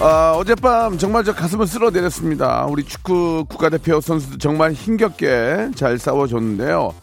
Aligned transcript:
아, 0.00 0.32
어젯밤 0.36 0.96
정말 0.96 1.24
저 1.24 1.34
가슴을 1.34 1.66
쓸어내렸습니다. 1.66 2.66
우리 2.66 2.84
축구 2.84 3.44
국가대표 3.48 4.00
선수들 4.00 4.38
정말 4.38 4.72
힘겹게 4.72 5.70
잘 5.74 5.98
싸워줬는데요. 5.98 6.94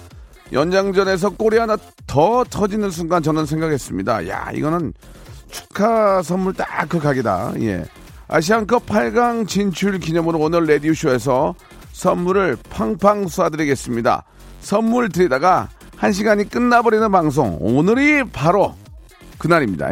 연장전에서 0.53 1.31
골이 1.31 1.57
하나 1.57 1.75
더 2.07 2.45
터지는 2.45 2.91
순간 2.91 3.21
저는 3.21 3.45
생각했습니다. 3.45 4.29
야, 4.29 4.49
이거는 4.53 4.93
축하 5.51 6.21
선물 6.21 6.53
딱 6.53 6.87
그 6.87 6.99
각이다. 6.99 7.53
예. 7.61 7.83
아시안컵 8.27 8.85
8강 8.85 9.47
진출 9.47 9.99
기념으로 9.99 10.39
오늘 10.39 10.63
레디오쇼에서 10.65 11.53
선물을 11.91 12.57
팡팡 12.69 13.25
쏴드리겠습니다. 13.25 14.23
선물 14.61 15.09
드리다가 15.09 15.69
한 15.97 16.11
시간이 16.11 16.49
끝나버리는 16.49 17.11
방송. 17.11 17.57
오늘이 17.59 18.23
바로 18.31 18.73
그날입니다. 19.37 19.89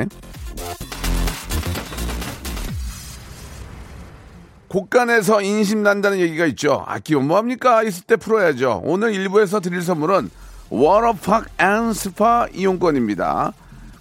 곳간에서 4.74 5.44
인심 5.44 5.84
난다는 5.84 6.18
얘기가 6.18 6.48
있죠. 6.48 6.84
아끼면 6.88 7.28
뭐합니까? 7.28 7.84
있을 7.84 8.06
때 8.06 8.16
풀어야죠. 8.16 8.82
오늘 8.84 9.14
일부에서 9.14 9.60
드릴 9.60 9.84
선물은 9.84 10.32
워터파크 10.72 11.48
and 11.60 11.94
스파 11.94 12.48
이용권입니다. 12.52 13.54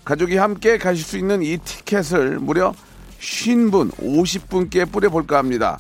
가족이 0.03 0.39
함께 0.39 0.79
가실 0.79 1.05
수 1.05 1.19
있는 1.19 1.43
이 1.43 1.59
티켓을 1.59 2.39
무려 2.39 2.73
50분, 3.21 3.91
50분께 3.99 4.91
뿌려볼까 4.91 5.37
합니다. 5.37 5.79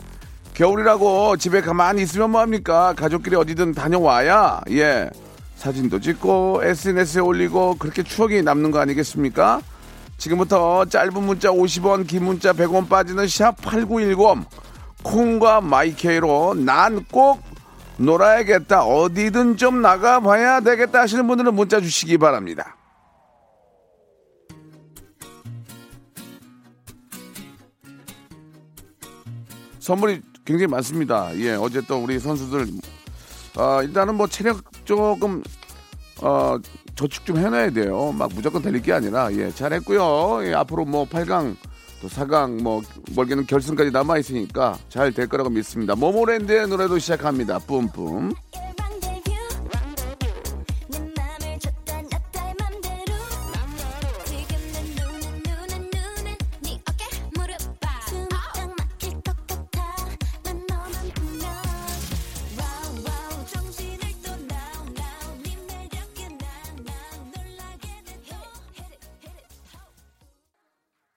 겨울이라고 0.52 1.38
집에 1.38 1.62
가만히 1.62 2.02
있으면 2.02 2.30
뭐합니까? 2.30 2.92
가족끼리 2.92 3.34
어디든 3.36 3.72
다녀와야, 3.72 4.60
예. 4.72 5.08
사진도 5.56 6.00
찍고, 6.00 6.60
SNS에 6.64 7.22
올리고, 7.22 7.76
그렇게 7.78 8.02
추억이 8.02 8.42
남는 8.42 8.70
거 8.70 8.80
아니겠습니까? 8.80 9.62
지금부터 10.18 10.84
짧은 10.84 11.14
문자 11.22 11.48
50원, 11.48 12.06
긴 12.06 12.24
문자 12.24 12.52
100원 12.52 12.90
빠지는 12.90 13.26
샵 13.26 13.56
8910, 13.62 14.46
콩과 15.02 15.60
마이케이로 15.60 16.54
난 16.54 17.04
꼭 17.10 17.42
놀아야겠다. 17.98 18.84
어디든 18.84 19.56
좀 19.56 19.82
나가봐야 19.82 20.60
되겠다 20.60 21.00
하시는 21.02 21.26
분들은 21.26 21.54
문자 21.54 21.80
주시기 21.80 22.18
바랍니다. 22.18 22.76
선물이 29.80 30.22
굉장히 30.44 30.68
많습니다. 30.68 31.36
예, 31.38 31.52
어제 31.54 31.80
또 31.86 32.02
우리 32.02 32.18
선수들, 32.18 32.66
아, 33.56 33.82
일단은 33.82 34.14
뭐 34.14 34.26
체력 34.26 34.60
조금, 34.84 35.42
어, 36.20 36.56
저축 36.94 37.24
좀 37.26 37.38
해놔야 37.38 37.70
돼요. 37.70 38.12
막 38.12 38.30
무조건 38.34 38.62
달릴 38.62 38.82
게 38.82 38.92
아니라, 38.92 39.32
예, 39.32 39.50
잘했고요. 39.50 40.46
예, 40.46 40.54
앞으로 40.54 40.84
뭐 40.84 41.04
8강, 41.08 41.56
또 42.02 42.08
4강, 42.08 42.60
뭐, 42.62 42.82
멀게는 43.14 43.46
결승까지 43.46 43.92
남아 43.92 44.18
있으니까 44.18 44.76
잘 44.88 45.12
될 45.12 45.28
거라고 45.28 45.50
믿습니다. 45.50 45.94
모모랜드의 45.94 46.66
노래도 46.66 46.98
시작합니다. 46.98 47.60
뿜뿜. 47.60 48.32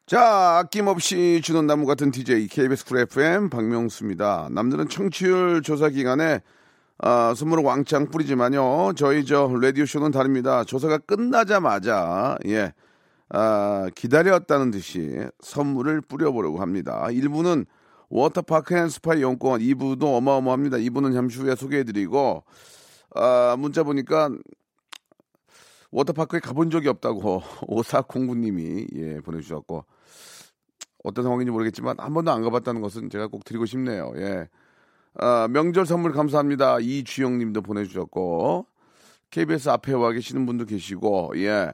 자, 0.08 0.60
아낌없이 0.60 1.42
주는 1.44 1.66
나무 1.66 1.88
같은 1.88 2.12
DJ 2.12 2.48
KBS 2.48 2.86
쿨 2.86 3.00
FM 3.00 3.50
박명수입니다. 3.50 4.50
남들은 4.52 4.88
청취율 4.88 5.64
조사 5.64 5.90
기간에 5.90 6.42
아, 7.00 7.34
선물을 7.36 7.64
왕창 7.64 8.12
뿌리지만요. 8.12 8.94
저희 8.96 9.26
저 9.26 9.52
라디오 9.60 9.84
쇼는 9.88 10.12
다릅니다. 10.12 10.64
조사가 10.64 11.00
끝나자마자 11.00 12.38
예. 12.46 12.74
아, 13.30 13.90
기다렸다는 13.96 14.70
듯이 14.70 15.26
선물을 15.40 16.02
뿌려보려고 16.02 16.62
합니다. 16.62 17.08
1부는 17.10 17.66
워터파크 18.10 18.78
and 18.78 18.90
스파 18.90 19.16
이용권, 19.16 19.62
2부도 19.62 20.16
어마어마합니다. 20.18 20.78
2부는 20.78 21.16
잠시 21.16 21.40
후에 21.40 21.56
소개해드리고 21.56 22.44
아, 23.16 23.56
문자 23.58 23.82
보니까 23.82 24.30
워터파크에 25.96 26.42
가본 26.42 26.70
적이 26.70 26.90
없다고 26.90 27.42
오사공구님이 27.68 28.88
예 28.96 29.22
보내주셨고 29.22 29.86
어떤 31.06 31.24
상황인지 31.24 31.52
모르겠지만 31.52 31.96
한 32.00 32.14
번도 32.14 32.32
안 32.32 32.42
가봤다는 32.42 32.82
것은 32.82 33.10
제가 33.10 33.28
꼭 33.28 33.44
드리고 33.46 33.66
싶네요. 33.66 34.12
예. 34.18 34.48
아, 35.18 35.48
명절 35.50 35.86
선물 35.86 36.12
감사합니다. 36.14 36.80
이주영 36.82 37.38
님도 37.38 37.62
보내주셨고 37.62 38.66
KBS 39.32 39.70
앞에 39.70 39.94
와 39.94 40.12
계시는 40.12 40.46
분도 40.46 40.66
계시고 40.66 41.34
예. 41.38 41.72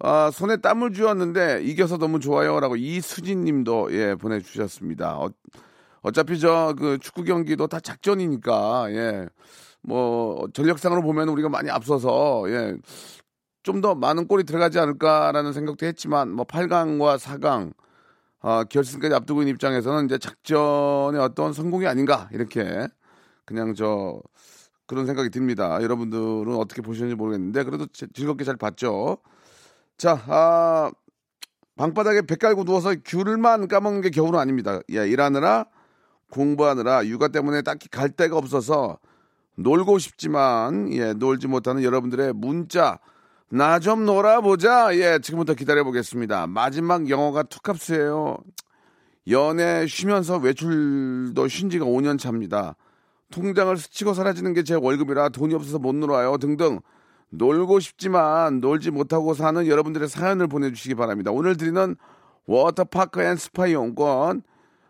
아, 0.00 0.30
손에 0.32 0.56
땀을 0.56 0.92
쥐었는데 0.94 1.62
이겨서 1.64 1.96
너무 1.98 2.18
좋아요 2.20 2.58
라고 2.60 2.76
이수진 2.76 3.44
님도 3.44 3.92
예 3.92 4.14
보내주셨습니다. 4.14 5.18
어, 5.18 5.30
어차피 6.02 6.38
저 6.40 6.74
그 6.78 6.98
축구 6.98 7.24
경기도 7.24 7.66
다 7.66 7.80
작전이니까 7.80 8.86
예. 8.92 9.28
뭐 9.82 10.48
전력상으로 10.54 11.02
보면 11.02 11.28
우리가 11.28 11.48
많이 11.48 11.70
앞서서 11.70 12.44
예. 12.48 12.76
좀 13.62 13.80
더 13.80 13.94
많은 13.94 14.26
골이 14.28 14.44
들어가지 14.44 14.78
않을까라는 14.80 15.52
생각도 15.52 15.86
했지만 15.86 16.30
뭐 16.32 16.44
8강과 16.44 17.18
4강 17.18 17.72
아, 18.42 18.64
결승까지 18.64 19.14
앞두고 19.14 19.42
있는 19.42 19.54
입장에서는 19.54 20.06
이제 20.06 20.18
작전의 20.18 21.20
어떤 21.20 21.52
성공이 21.52 21.86
아닌가 21.86 22.28
이렇게 22.32 22.88
그냥 23.44 23.74
저 23.74 24.20
그런 24.86 25.06
생각이 25.06 25.30
듭니다. 25.30 25.80
여러분들은 25.80 26.54
어떻게 26.56 26.82
보셨는지 26.82 27.14
모르겠는데 27.14 27.62
그래도 27.62 27.86
제- 27.86 28.08
즐겁게 28.12 28.44
잘 28.44 28.56
봤죠. 28.56 29.18
자, 29.96 30.20
아, 30.26 30.90
방바닥에 31.76 32.22
배 32.22 32.34
깔고 32.36 32.64
누워서 32.64 32.94
귤만 33.04 33.68
까먹는 33.68 34.02
게 34.02 34.10
겨울은 34.10 34.38
아닙니다. 34.38 34.80
예, 34.90 35.08
일하느라 35.08 35.66
공부하느라 36.30 37.06
육아 37.06 37.28
때문에 37.28 37.62
딱히 37.62 37.88
갈 37.88 38.10
데가 38.10 38.36
없어서 38.36 38.98
놀고 39.56 39.98
싶지만 39.98 40.92
예, 40.92 41.12
놀지 41.12 41.46
못하는 41.46 41.82
여러분들의 41.82 42.32
문자 42.34 42.98
나 43.52 43.78
좀 43.78 44.06
놀아보자. 44.06 44.96
예, 44.96 45.18
지금부터 45.20 45.52
기다려보겠습니다. 45.54 46.46
마지막 46.46 47.10
영어가 47.10 47.42
투캅스예요. 47.44 48.38
연애 49.28 49.86
쉬면서 49.86 50.38
외출도 50.38 51.48
쉰 51.48 51.68
지가 51.70 51.84
5년 51.84 52.18
차입니다. 52.18 52.76
통장을 53.30 53.76
스치고 53.76 54.14
사라지는 54.14 54.54
게 54.54 54.62
제 54.62 54.74
월급이라 54.74 55.28
돈이 55.30 55.54
없어서 55.54 55.78
못 55.78 55.94
놀아요. 55.94 56.38
등등. 56.38 56.80
놀고 57.30 57.80
싶지만 57.80 58.60
놀지 58.60 58.90
못하고 58.90 59.34
사는 59.34 59.66
여러분들의 59.66 60.08
사연을 60.08 60.46
보내주시기 60.48 60.94
바랍니다. 60.94 61.30
오늘 61.30 61.56
드리는 61.56 61.94
워터파크 62.46 63.22
and 63.22 63.36
스파 63.36 63.66
이용권. 63.66 64.42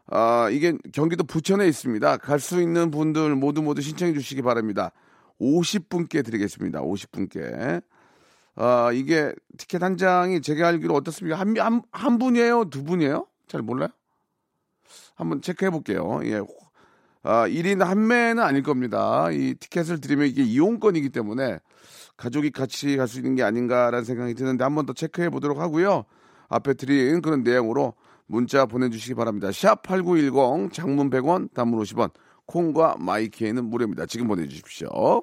아, 0.07 0.49
이게 0.51 0.77
경기도 0.93 1.25
부천에 1.25 1.67
있습니다. 1.67 2.17
갈 2.19 2.39
수 2.39 2.61
있는 2.61 2.91
분들 2.93 3.35
모두 3.35 3.63
모두 3.63 3.83
신청해 3.83 4.13
주시기 4.15 4.43
바랍니다. 4.43 4.93
50분께 5.41 6.25
드리겠습니다. 6.25 6.81
50분께. 6.81 7.83
아, 8.55 8.91
이게 8.93 9.35
티켓 9.57 9.83
한 9.83 9.97
장이 9.97 10.43
제가 10.43 10.69
알기로 10.69 10.95
어떻습니까? 10.95 11.39
한, 11.39 11.57
한, 11.59 11.83
한 11.91 12.19
분이에요? 12.19 12.67
두 12.67 12.85
분이에요? 12.85 13.27
잘 13.49 13.63
몰라요? 13.63 13.89
한번 15.15 15.41
체크해 15.41 15.71
볼게요. 15.71 16.21
예. 16.25 16.41
아, 17.23 17.47
1인 17.49 17.79
한 17.85 18.07
매는 18.07 18.43
아닐 18.43 18.63
겁니다. 18.63 19.31
이 19.31 19.55
티켓을 19.55 20.01
드리면 20.01 20.27
이게 20.27 20.43
이용권이기 20.43 21.11
때문에 21.11 21.61
가족이 22.17 22.51
같이 22.51 22.97
갈 22.97 23.07
수 23.09 23.19
있는 23.19 23.35
게 23.37 23.43
아닌가라는 23.43 24.05
생각이 24.05 24.35
드는데 24.35 24.65
한 24.65 24.75
번 24.75 24.87
더 24.87 24.93
체크해 24.93 25.31
보도록 25.31 25.59
하고요. 25.59 26.05
앞에 26.49 26.75
드린 26.75 27.23
그런 27.23 27.43
내용으로 27.43 27.95
문자 28.27 28.67
보내주시기 28.67 29.15
바랍니다. 29.15 29.49
샵8910 29.49 30.73
장문 30.73 31.11
100원 31.11 31.53
단문 31.55 31.81
50원 31.83 32.11
콩과 32.47 32.97
마이케이는 32.99 33.65
무료입니다. 33.65 34.07
지금 34.07 34.27
보내주십시오. 34.29 35.23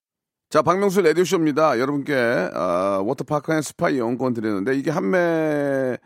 자, 0.51 0.61
박명수 0.61 1.01
라디오쇼입니다. 1.01 1.79
여러분께, 1.79 2.13
어, 2.13 3.01
워터파크 3.05 3.53
and 3.53 3.61
스파 3.61 3.89
이용권 3.89 4.33
드리는데, 4.33 4.75
이게 4.75 4.91
한매, 4.91 5.97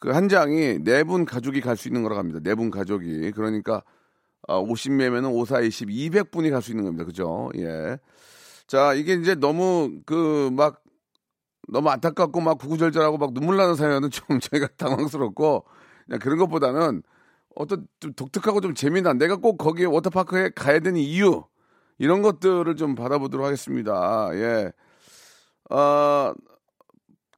그 0.00 0.10
한 0.12 0.28
장이 0.28 0.80
네 0.82 1.04
분 1.04 1.24
가족이 1.24 1.60
갈 1.60 1.76
수 1.76 1.86
있는 1.88 2.02
거라고 2.02 2.18
합니다. 2.18 2.40
네 2.42 2.56
분 2.56 2.70
가족이. 2.72 3.30
그러니까, 3.30 3.84
어, 4.48 4.60
50매면은 4.64 5.32
5, 5.32 5.44
4, 5.44 5.60
20, 5.60 5.88
200분이 5.88 6.50
갈 6.50 6.62
수 6.62 6.72
있는 6.72 6.84
겁니다. 6.84 7.04
그죠? 7.04 7.50
예. 7.56 7.98
자, 8.66 8.92
이게 8.94 9.14
이제 9.14 9.36
너무, 9.36 10.00
그, 10.06 10.50
막, 10.52 10.82
너무 11.68 11.90
안타깝고 11.90 12.40
막 12.40 12.58
구구절절하고 12.58 13.18
막 13.18 13.34
눈물 13.34 13.56
나는 13.56 13.76
사연은 13.76 14.10
좀 14.12 14.40
저희가 14.40 14.68
당황스럽고, 14.78 15.64
그냥 16.06 16.18
그런 16.20 16.38
것보다는 16.38 17.02
어떤 17.56 17.86
좀 18.00 18.12
독특하고 18.14 18.60
좀 18.62 18.74
재미난, 18.74 19.18
내가 19.18 19.36
꼭 19.36 19.58
거기에 19.58 19.86
워터파크에 19.86 20.50
가야 20.56 20.80
되는 20.80 21.00
이유, 21.00 21.44
이런 21.98 22.22
것들을 22.22 22.74
좀 22.76 22.94
받아보도록 22.94 23.46
하겠습니다. 23.46 24.30
예. 24.34 24.72
어, 25.70 26.32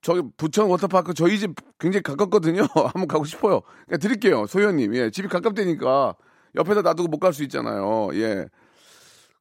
저기 0.03 0.23
부천 0.37 0.69
워터파크 0.69 1.15
저희 1.15 1.39
집 1.39 1.55
굉장히 1.79 2.03
가깝거든요. 2.03 2.63
한번 2.75 3.09
가고 3.09 3.25
싶어요. 3.25 3.61
그냥 3.87 4.01
드릴게요. 4.01 4.47
소연님. 4.47 4.95
예. 4.95 5.11
집이 5.11 5.29
가깝다니까 5.29 6.15
옆에다 6.57 6.83
놔두고 6.83 7.09
못 7.09 7.19
갈 7.19 7.33
수 7.33 7.43
있잖아요. 7.45 8.11
예. 8.15 8.47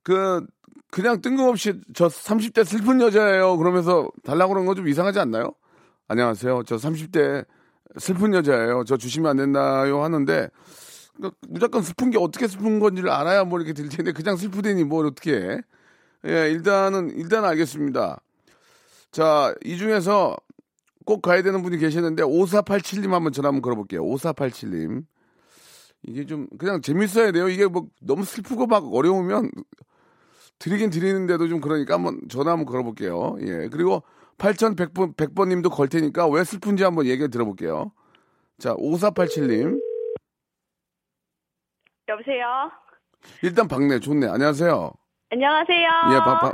그, 0.03 0.45
그냥 0.91 1.21
뜬금없이 1.21 1.81
저 1.93 2.07
30대 2.07 2.65
슬픈 2.65 3.01
여자예요. 3.01 3.57
그러면서 3.57 4.09
달라고 4.23 4.53
그러는 4.53 4.67
건좀 4.67 4.87
이상하지 4.87 5.19
않나요? 5.19 5.53
안녕하세요. 6.07 6.63
저 6.65 6.75
30대 6.75 7.45
슬픈 7.97 8.33
여자예요. 8.33 8.83
저 8.85 8.97
주시면 8.97 9.29
안 9.31 9.37
된다요 9.37 10.03
하는데 10.03 10.49
그러니까 11.15 11.37
무조건 11.47 11.81
슬픈 11.83 12.09
게 12.09 12.17
어떻게 12.17 12.47
슬픈 12.47 12.79
건지를 12.79 13.09
알아야 13.09 13.43
뭐 13.43 13.59
이렇게 13.59 13.73
될 13.73 13.89
텐데 13.89 14.11
그냥 14.11 14.35
슬프대니 14.35 14.83
뭘 14.83 15.05
어떻게 15.05 15.35
해. 15.35 15.61
예, 16.25 16.49
일단은 16.51 17.11
일단 17.17 17.45
알겠습니다. 17.45 18.21
자, 19.11 19.53
이 19.63 19.77
중에서 19.77 20.35
꼭 21.05 21.21
가야 21.21 21.41
되는 21.43 21.61
분이 21.61 21.77
계시는데 21.77 22.23
5487님 22.23 23.09
한번 23.09 23.31
전화 23.31 23.49
한번 23.49 23.61
걸어볼게요. 23.61 24.03
5487님. 24.03 25.05
이게 26.05 26.25
좀 26.25 26.47
그냥 26.57 26.81
재밌어야 26.81 27.31
돼요. 27.31 27.47
이게 27.49 27.65
뭐 27.65 27.87
너무 28.01 28.25
슬프고 28.25 28.67
막 28.67 28.93
어려우면 28.93 29.51
드리긴 30.59 30.89
드리는데도 30.89 31.47
좀 31.47 31.61
그러니까 31.61 31.95
한번 31.95 32.21
전화 32.29 32.51
한번 32.51 32.65
걸어볼게요. 32.65 33.37
예. 33.41 33.69
그리고 33.69 34.03
8100번 34.37 35.15
100번 35.15 35.49
님도 35.49 35.69
걸 35.69 35.87
테니까 35.87 36.27
왜 36.27 36.43
슬픈지 36.43 36.83
한번 36.83 37.05
얘기 37.05 37.27
들어볼게요. 37.27 37.91
자, 38.59 38.73
5487님. 38.75 39.92
여보세요. 42.07 42.71
일단 43.41 43.67
박네 43.67 43.99
좋네. 43.99 44.27
안녕하세요. 44.27 44.91
안녕하세요. 45.31 45.87
예, 46.13 46.17
박, 46.19 46.41
박, 46.41 46.53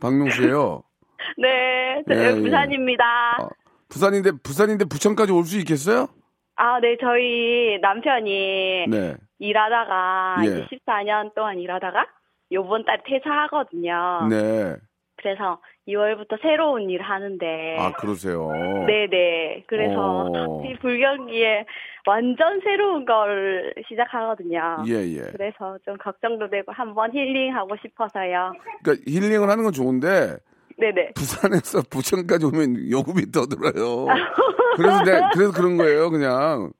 박명수예요. 0.00 0.82
네, 1.38 2.02
저 2.08 2.14
예, 2.14 2.36
예. 2.36 2.40
부산입니다. 2.40 3.36
어, 3.40 3.48
부산인데 3.88 4.32
부산인데 4.42 4.84
부천까지 4.86 5.32
올 5.32 5.44
수 5.44 5.58
있겠어요? 5.58 6.08
아, 6.56 6.80
네, 6.80 6.96
저희 7.00 7.78
남편이 7.80 8.86
네. 8.88 9.14
일하다가 9.38 10.36
예. 10.40 10.46
이제 10.46 10.66
14년 10.86 11.34
동안 11.34 11.58
일하다가 11.58 12.06
요번 12.52 12.84
달 12.84 13.00
퇴사하거든요. 13.06 14.26
네. 14.28 14.76
그래서 15.16 15.60
2월부터 15.88 16.40
새로운 16.42 16.90
일 16.90 17.00
하는데. 17.02 17.76
아, 17.78 17.92
그러세요. 17.92 18.48
네네. 18.86 19.64
그래서 19.68 20.26
어. 20.34 20.62
이 20.66 20.74
불경기에 20.78 21.64
완전 22.06 22.60
새로운 22.64 23.04
걸 23.04 23.74
시작하거든요. 23.88 24.84
예, 24.88 24.94
예. 25.16 25.20
그래서 25.32 25.78
좀 25.84 25.96
걱정도 25.98 26.48
되고 26.48 26.72
한번 26.72 27.12
힐링하고 27.12 27.76
싶어서요. 27.82 28.52
그러니까 28.82 29.04
힐링을 29.06 29.48
하는 29.48 29.64
건 29.64 29.72
좋은데 29.72 30.36
네네. 30.78 31.12
부산에서 31.14 31.82
부천까지 31.90 32.46
오면 32.46 32.90
요금이 32.90 33.30
더 33.32 33.46
들어요. 33.46 34.06
그래서 34.76 35.02
내 35.04 35.20
그래서 35.34 35.52
그런 35.52 35.76
거예요, 35.76 36.10
그냥. 36.10 36.72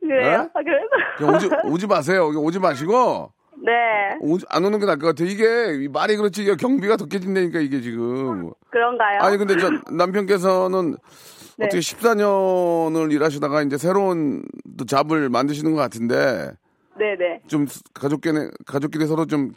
그래요? 0.00 0.28
예? 0.30 0.34
아, 0.34 0.48
그래서. 0.54 1.36
오지 1.36 1.50
오지 1.64 1.86
마세요. 1.86 2.26
오지 2.28 2.58
마시고 2.58 3.30
네. 3.64 3.72
오지, 4.20 4.44
안 4.50 4.64
오는 4.64 4.78
게 4.80 4.86
나을 4.86 4.98
것 4.98 5.06
같아요. 5.08 5.28
이게 5.28 5.84
이 5.84 5.88
말이 5.88 6.16
그렇지 6.16 6.44
경비가 6.56 6.96
더 6.96 7.06
깨진다니까 7.06 7.60
이게 7.60 7.80
지금. 7.80 8.50
그런가요? 8.70 9.20
아니 9.20 9.36
근데 9.38 9.56
저 9.56 9.70
남편께서는 9.92 10.96
네. 11.58 11.66
어떻게 11.66 11.78
14년을 11.80 13.12
일하시다가 13.12 13.62
이제 13.62 13.76
새로운 13.78 14.42
또 14.78 14.84
잡을 14.84 15.28
만드시는 15.28 15.72
것 15.72 15.78
같은데 15.80 16.52
네네. 16.98 17.42
좀 17.46 17.66
가족끼리 17.92 18.50
가족끼리 18.66 19.06
서로 19.06 19.26
좀 19.26 19.52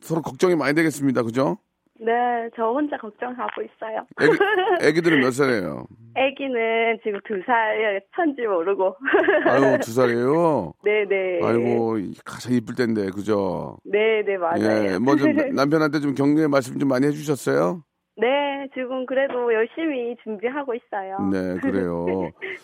서로 0.00 0.22
걱정이 0.22 0.54
많이 0.56 0.74
되겠습니다. 0.74 1.22
그죠? 1.22 1.58
네, 1.98 2.12
저 2.54 2.64
혼자 2.64 2.96
걱정하고 2.98 3.62
있어요. 3.62 4.06
애기, 4.20 4.36
애기들은 4.86 5.20
몇 5.20 5.30
살이에요? 5.30 5.86
애기는 6.14 6.98
지금 7.02 7.18
두 7.26 7.40
살, 7.46 8.02
천지 8.14 8.42
모르고. 8.42 8.94
아유 9.48 9.78
두 9.80 9.92
살이에요. 9.92 10.74
네네. 10.84 11.40
아이고 11.42 11.96
가장 12.24 12.52
이쁠 12.52 12.74
텐데 12.74 13.06
그죠? 13.10 13.78
네네, 13.84 14.36
맞아요. 14.36 14.92
예, 14.92 14.98
뭐 14.98 15.16
좀 15.16 15.34
남편한테 15.56 16.00
좀 16.00 16.14
격려의 16.14 16.48
말씀 16.48 16.78
좀 16.78 16.88
많이 16.90 17.06
해주셨어요? 17.06 17.82
네, 18.18 18.66
지금 18.74 19.04
그래도 19.04 19.52
열심히 19.52 20.16
준비하고 20.22 20.74
있어요. 20.74 21.18
네, 21.30 21.56
그래요. 21.60 22.06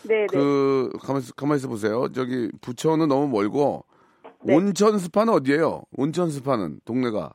네네. 0.08 0.26
그 0.28 0.90
가만 1.02 1.22
가만 1.36 1.56
있어 1.58 1.68
보세요. 1.68 2.08
저기 2.12 2.50
부천은 2.60 3.08
너무 3.08 3.28
멀고 3.28 3.84
네. 4.44 4.54
온천 4.56 4.98
스파는 4.98 5.32
어디예요? 5.34 5.82
온천 5.96 6.30
스파는 6.30 6.80
동네가 6.84 7.32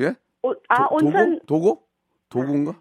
예? 0.00 0.14
오, 0.42 0.54
아, 0.68 0.88
도- 0.88 0.94
온천, 0.96 1.40
도고? 1.46 1.82
도고? 2.30 2.46
도구인가? 2.46 2.80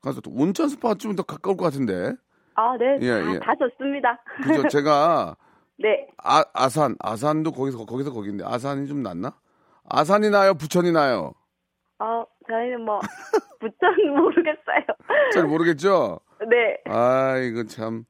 가서 0.00 0.20
또 0.22 0.30
온천 0.32 0.68
스파 0.70 0.94
좀 0.94 1.14
더 1.14 1.22
가까울 1.22 1.56
것 1.58 1.64
같은데. 1.66 2.14
아, 2.54 2.74
네. 2.78 2.98
예, 3.02 3.10
다, 3.10 3.34
예. 3.34 3.38
다 3.38 3.54
좋습니다. 3.56 4.18
그죠? 4.42 4.66
제가 4.68 5.36
네. 5.78 6.08
아, 6.16 6.42
아산, 6.54 6.96
아산도 6.98 7.52
거기서 7.52 7.84
거기서 7.84 8.12
거긴데 8.14 8.44
아산이 8.46 8.88
좀 8.88 9.02
낫나? 9.02 9.34
아산이 9.88 10.30
나요, 10.30 10.54
부천이 10.54 10.90
나요. 10.90 11.34
어, 11.98 12.24
저희는 12.48 12.80
뭐, 12.84 13.00
부천 13.60 13.94
모르겠어요. 14.16 14.84
잘 15.32 15.44
모르겠죠? 15.46 16.20
네. 16.48 16.78
아, 16.92 17.36
이거 17.38 17.64
참 17.64 18.04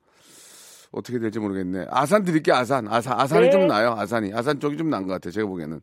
어떻게 0.92 1.18
될지 1.18 1.38
모르겠네. 1.38 1.86
아산 1.90 2.24
드릴게 2.24 2.52
아산. 2.52 2.88
아산 2.88 3.18
아산이 3.20 3.46
네. 3.46 3.50
좀 3.50 3.66
나요. 3.66 3.94
아산이. 3.96 4.32
아산 4.34 4.58
쪽이 4.60 4.76
좀난것 4.76 5.08
같아. 5.08 5.30
제가 5.30 5.46
보기에는. 5.46 5.80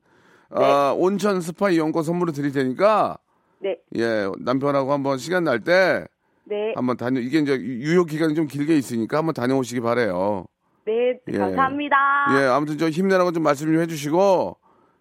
아, 0.52 0.94
온천 0.98 1.42
스파 1.42 1.70
이용권 1.72 2.04
선물로 2.04 2.32
드릴 2.32 2.52
테니까 2.52 3.18
네. 3.60 3.78
예, 3.98 4.28
남편하고 4.40 4.92
한번 4.94 5.18
시간 5.18 5.44
날 5.46 5.60
때 5.62 6.06
네. 6.46 6.74
한번 6.76 6.96
다녀 6.98 7.20
이게 7.22 7.40
이제 7.40 7.56
유효 7.60 8.04
기간이 8.04 8.36
좀 8.36 8.46
길게 8.48 8.76
있으니까 8.78 9.18
한번 9.18 9.34
다녀오시기 9.34 9.82
바래요. 9.82 10.46
네. 10.86 11.18
예. 11.32 11.38
감사합니다. 11.38 11.96
예, 12.38 12.46
아무튼 12.48 12.78
저 12.78 12.90
힘내라고 12.90 13.32
좀 13.32 13.42
말씀 13.42 13.66
좀 13.72 13.80
해주시고 13.82 14.58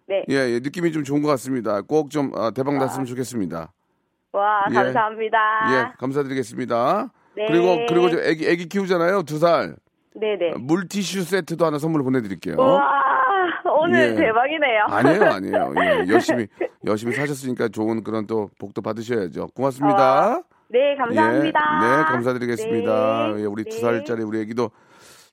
네. 0.07 0.23
예, 0.29 0.35
예, 0.35 0.59
느낌이 0.59 0.91
좀 0.91 1.03
좋은 1.03 1.21
것 1.21 1.29
같습니다. 1.29 1.81
꼭좀 1.81 2.31
아, 2.35 2.51
대박 2.51 2.75
났으면 2.77 3.05
좋겠습니다. 3.05 3.71
와, 4.33 4.63
예. 4.69 4.73
감사합니다. 4.73 5.37
예, 5.71 5.93
감사드리겠습니다. 5.99 7.11
네. 7.35 7.45
그리고 7.47 7.85
그리고 7.87 8.09
저 8.09 8.19
애기 8.21 8.47
애기 8.47 8.67
키우잖아요, 8.67 9.23
두 9.23 9.37
살. 9.39 9.75
네네. 10.15 10.55
물티슈 10.59 11.23
세트도 11.23 11.65
하나 11.65 11.77
선물 11.79 12.03
보내드릴게요. 12.03 12.55
와, 12.57 12.81
오늘 13.81 14.11
예. 14.11 14.15
대박이네요. 14.15 14.83
아니에요, 14.87 15.23
아니에요. 15.33 15.73
예, 15.77 16.11
열심히 16.13 16.47
열심히 16.85 17.13
사셨으니까 17.15 17.69
좋은 17.69 18.03
그런 18.03 18.27
또 18.27 18.49
복도 18.59 18.81
받으셔야죠. 18.81 19.47
고맙습니다. 19.55 20.37
어, 20.37 20.43
네, 20.69 20.95
감사합니다. 20.97 21.59
예, 21.83 21.97
네, 21.97 22.03
감사드리겠습니다. 22.03 23.33
네. 23.35 23.41
예, 23.41 23.45
우리 23.45 23.63
두 23.63 23.75
네. 23.77 23.81
살짜리 23.81 24.23
우리 24.23 24.41
애기도 24.41 24.69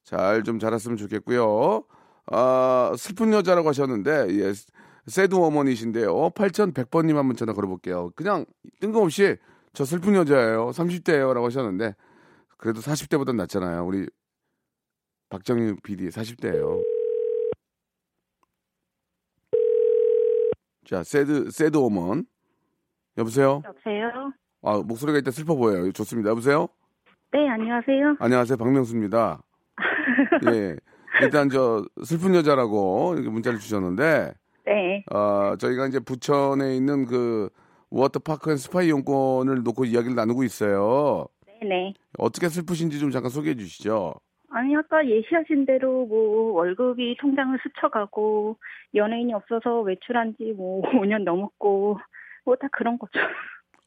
잘 0.04 0.42
좀 0.44 0.58
자랐으면 0.58 0.96
좋겠고요. 0.96 1.84
아, 2.30 2.92
슬픈 2.96 3.32
여자라고 3.32 3.68
하셨는데, 3.68 4.28
예, 4.38 4.52
새드 5.06 5.34
어머니신데요. 5.34 6.30
8100번님 6.30 7.14
한번 7.16 7.36
전화 7.36 7.52
걸어볼게요. 7.52 8.10
그냥 8.14 8.44
뜬금없이 8.80 9.36
저 9.72 9.84
슬픈 9.84 10.14
여자예요. 10.14 10.70
30대예요. 10.70 11.34
라고 11.34 11.46
하셨는데, 11.46 11.94
그래도 12.56 12.80
40대보단 12.80 13.34
낫잖아요. 13.36 13.84
우리 13.84 14.06
박정희 15.30 15.76
PD 15.82 16.08
40대예요. 16.08 16.82
자, 20.86 21.02
sad, 21.02 21.50
sad 21.50 21.76
woman. 21.78 22.26
여보세요? 23.16 23.62
여보세요? 23.64 24.32
아, 24.62 24.78
목소리가 24.84 25.18
일단 25.18 25.32
슬퍼 25.32 25.54
보여요. 25.54 25.90
좋습니다. 25.92 26.30
여보세요? 26.30 26.68
네, 27.32 27.48
안녕하세요. 27.48 28.16
안녕하세요. 28.18 28.56
박명수입니다. 28.56 29.40
예. 30.52 30.76
일단 31.22 31.48
저 31.50 31.84
슬픈 32.04 32.34
여자라고 32.34 33.14
이렇게 33.14 33.28
문자를 33.30 33.58
주셨는데 33.58 34.32
네, 34.66 35.04
어, 35.12 35.56
저희가 35.58 35.86
이제 35.86 35.98
부천에 36.00 36.76
있는 36.76 37.06
그 37.06 37.48
워터파크 37.90 38.50
and 38.52 38.56
스파 38.56 38.82
이용권을 38.82 39.62
놓고 39.64 39.84
이야기를 39.84 40.14
나누고 40.14 40.44
있어요. 40.44 41.26
네네. 41.60 41.94
어떻게 42.18 42.48
슬프신지 42.48 42.98
좀 43.00 43.10
잠깐 43.10 43.30
소개해 43.30 43.56
주시죠. 43.56 44.14
아니, 44.52 44.74
아까 44.76 45.06
예시하신 45.06 45.64
대로 45.66 46.06
뭐 46.06 46.52
월급이 46.54 47.16
통장을 47.20 47.56
스쳐가고 47.62 48.56
연예인이 48.94 49.32
없어서 49.34 49.80
외출한 49.82 50.34
지 50.38 50.52
뭐 50.56 50.82
5년 50.92 51.22
넘었고 51.24 51.98
뭐 52.44 52.56
다 52.56 52.68
그런 52.72 52.98
거죠. 52.98 53.12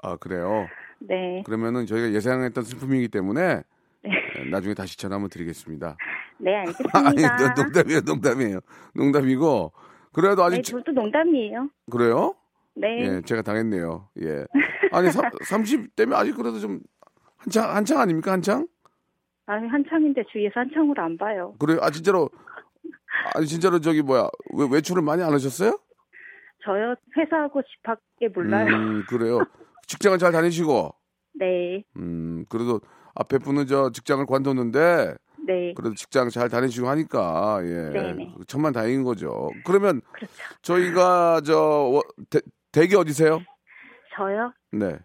아, 0.01 0.15
그래요. 0.17 0.67
네, 0.99 1.43
그러면은 1.45 1.85
저희가 1.85 2.11
예상했던 2.13 2.63
슬픔이기 2.63 3.07
때문에 3.09 3.61
예, 4.05 4.43
나중에 4.49 4.73
다시 4.73 4.97
전화 4.97 5.15
한번 5.15 5.29
드리겠습니다. 5.29 5.97
네, 6.39 6.55
아니, 6.93 7.23
알겠습니다. 7.25 7.53
농담이에요, 7.63 8.01
농담이에요. 8.01 8.59
농담이고. 8.95 9.71
그래도 10.11 10.43
아직 10.43 10.57
네, 10.57 10.61
저도 10.61 10.91
농담이에요. 10.91 11.69
그래요? 11.91 12.35
네, 12.75 12.99
예, 12.99 13.21
제가 13.21 13.41
당했네요. 13.41 14.09
예. 14.21 14.45
아니, 14.91 15.07
30대면 15.09 16.13
아직 16.13 16.35
그래도 16.35 16.59
좀 16.59 16.79
한창 17.37 17.75
한창 17.75 17.99
아닙니까? 17.99 18.31
한창? 18.31 18.67
아 19.45 19.53
한창인데 19.55 20.23
주위에서 20.31 20.53
한창으로 20.61 21.01
안 21.03 21.17
봐요. 21.17 21.55
그래요? 21.59 21.79
아 21.81 21.89
진짜로 21.89 22.29
아니 23.35 23.45
진짜로 23.45 23.79
저기 23.79 24.01
뭐야 24.01 24.29
외, 24.53 24.67
외출을 24.71 25.01
많이 25.01 25.21
안 25.21 25.33
하셨어요? 25.33 25.77
저요 26.63 26.95
회사하고 27.17 27.61
집 27.63 27.83
밖에 27.83 28.29
몰라요. 28.33 28.67
음 28.73 29.03
그래요. 29.09 29.39
직장을 29.87 30.17
잘 30.17 30.31
다니시고 30.31 30.95
네, 31.33 31.83
음 31.97 32.45
그래도 32.47 32.79
앞에 33.15 33.37
분은 33.39 33.67
저 33.67 33.91
직장을 33.91 34.25
관뒀는데 34.25 35.15
네, 35.45 35.73
그래도 35.75 35.93
직장 35.95 36.29
잘 36.29 36.49
다니시고 36.49 36.87
하니까 36.87 37.59
예 37.63 37.89
네네. 37.91 38.35
천만 38.47 38.71
다행인 38.73 39.03
거죠. 39.03 39.49
그러면 39.65 40.01
그렇죠. 40.13 40.33
저희가 40.61 41.41
저 41.41 41.57
워- 41.59 42.03
대, 42.29 42.39
댁이 42.71 42.95
어디세요? 42.95 43.39
저요? 44.15 44.53
네. 44.71 44.97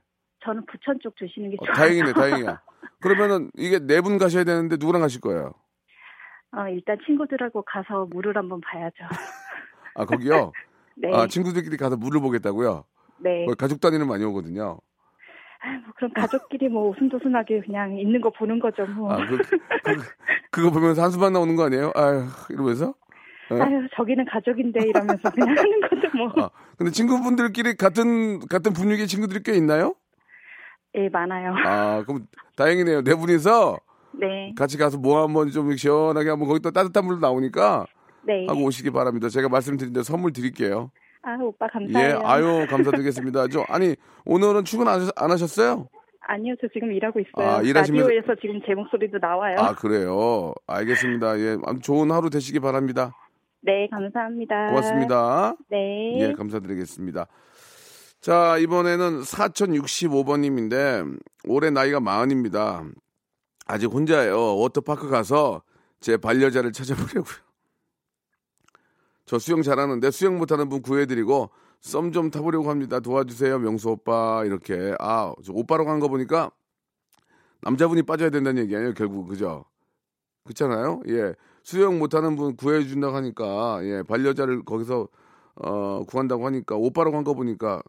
저는 0.45 0.65
부천 0.67 0.99
쪽 1.03 1.15
두시는 1.17 1.51
게 1.51 1.57
어. 1.61 1.73
다행이네, 1.73 2.13
다행이야. 2.13 2.61
그러면은 3.01 3.51
이게 3.57 3.79
네 3.81 4.01
분 4.01 4.19
가셔야 4.19 4.45
되는데 4.45 4.77
누구랑 4.79 5.03
가실 5.03 5.21
거예요? 5.21 5.53
어, 6.53 6.69
일단 6.69 6.97
친구들하고 7.05 7.63
가서 7.63 8.07
물을 8.07 8.37
한번 8.37 8.61
봐야죠. 8.61 8.95
아 9.97 10.05
거기요? 10.05 10.53
네, 10.97 11.11
아 11.13 11.27
친구들끼리 11.27 11.77
가서 11.77 11.97
물을 11.97 12.21
보겠다고요? 12.21 12.85
네. 13.19 13.47
가족 13.59 13.81
단위는 13.81 14.07
많이 14.07 14.25
오거든요. 14.25 14.79
아, 15.61 15.73
뭐 15.85 15.93
그럼 15.97 16.13
가족끼리 16.15 16.69
뭐 16.69 16.89
오순도순하게 16.91 17.61
그냥 17.61 17.99
있는 17.99 18.21
거 18.21 18.31
보는 18.31 18.61
거죠, 18.61 18.87
뭐. 18.87 19.13
아, 19.13 19.17
그, 19.27 19.39
그, 19.39 20.03
그거 20.51 20.71
보면서 20.71 21.03
한숨만 21.03 21.33
나오는 21.33 21.57
거 21.57 21.65
아니에요? 21.65 21.93
아유, 21.95 22.25
이러면서? 22.51 22.95
예? 23.53 23.61
아유, 23.61 23.89
저기는 23.97 24.25
가족인데 24.27 24.81
이러면서 24.89 25.31
그냥 25.31 25.49
하는 25.59 25.81
거죠, 25.81 26.17
뭐. 26.17 26.45
아, 26.45 26.51
근데 26.77 26.93
친구분들끼리 26.93 27.77
같은, 27.77 28.41
같은 28.47 28.73
분위기의 28.73 29.09
친구들이 29.09 29.43
꽤 29.43 29.55
있나요? 29.57 29.95
예, 30.95 31.09
많아요. 31.09 31.55
아, 31.65 32.05
그럼 32.07 32.27
다행이네요. 32.57 33.03
네 33.03 33.15
분이서 33.15 33.79
네, 34.13 34.53
같이 34.57 34.79
가서 34.79 34.99
뭐 34.99 35.23
한번 35.23 35.51
좀 35.51 35.77
시원하게 35.77 36.31
한번 36.31 36.49
거기 36.49 36.61
또 36.61 36.71
따뜻한 36.71 37.05
물 37.05 37.21
나오니까 37.21 37.87
네. 38.23 38.47
하고 38.47 38.65
오시기 38.65 38.91
바랍니다. 38.91 39.29
제가 39.29 39.49
말씀드린 39.49 39.93
대로 39.93 40.03
선물 40.03 40.33
드릴게요. 40.33 40.91
아, 41.23 41.37
오빠 41.43 41.67
예, 41.67 41.71
감사해요. 41.73 42.21
아유, 42.25 42.67
감사드리겠습니다. 42.71 43.49
저, 43.49 43.65
아니, 43.69 43.95
오늘은 44.25 44.65
출근 44.65 44.89
안, 44.89 45.01
하셨, 45.01 45.13
안 45.17 45.31
하셨어요? 45.31 45.89
아니요, 46.21 46.55
저 46.61 46.69
지금 46.73 46.93
일하고 46.93 47.21
있어요. 47.21 47.49
아, 47.49 47.63
일하시면서- 47.63 48.03
라디오에서 48.03 48.35
지금 48.41 48.61
제 48.67 48.75
목소리도 48.75 49.19
나와요. 49.19 49.57
아, 49.59 49.75
그래요. 49.75 50.53
알겠습니다. 50.67 51.39
예, 51.41 51.57
좋은 51.83 52.11
하루 52.11 52.29
되시기 52.31 52.61
바랍니다. 52.61 53.15
네, 53.61 53.89
감사합니다. 53.91 54.69
고맙습니다. 54.69 55.55
네. 55.71 56.21
예, 56.21 56.33
감사드리겠습니다. 56.33 57.27
자, 58.21 58.57
이번에는 58.59 59.21
4065번님인데, 59.23 61.19
올해 61.47 61.71
나이가 61.71 61.99
마흔입니다. 62.01 62.85
아직 63.67 63.87
혼자예요. 63.87 64.57
워터파크 64.57 65.09
가서 65.09 65.63
제 66.01 66.17
반려자를 66.17 66.73
찾아보려고요. 66.73 67.48
저 69.29 69.39
수영 69.39 69.61
잘하는데 69.63 70.11
수영 70.11 70.39
못하는 70.39 70.71
분 70.71 70.81
구해드리고 70.81 71.51
썸 71.81 72.11
좀 72.13 72.31
타보려고 72.31 72.71
합니다. 72.71 72.99
도와주세요, 72.99 73.59
명수 73.59 73.91
오빠. 73.91 74.43
이렇게. 74.45 74.95
아, 74.99 75.35
저 75.45 75.53
오빠라고 75.53 75.91
한 75.91 76.01
거 76.01 76.09
보니까 76.09 76.51
남자분이 77.61 78.03
빠져야 78.05 78.31
된다는 78.31 78.63
얘기 78.63 78.75
아니에요, 78.75 78.95
결국. 78.95 79.29
그죠? 79.29 79.65
그렇잖아요? 80.45 81.03
예. 81.09 81.35
수영 81.63 81.99
못하는 81.99 82.37
분 82.37 82.57
구해준다고 82.57 83.15
하니까, 83.17 83.81
예, 83.83 84.03
반려자를 84.09 84.65
거기서, 84.65 85.09
어, 85.57 86.05
구한다고 86.07 86.47
하니까, 86.47 86.77
오빠라고 86.77 87.17
한 87.19 87.25
거 87.25 87.35
보니까, 87.35 87.83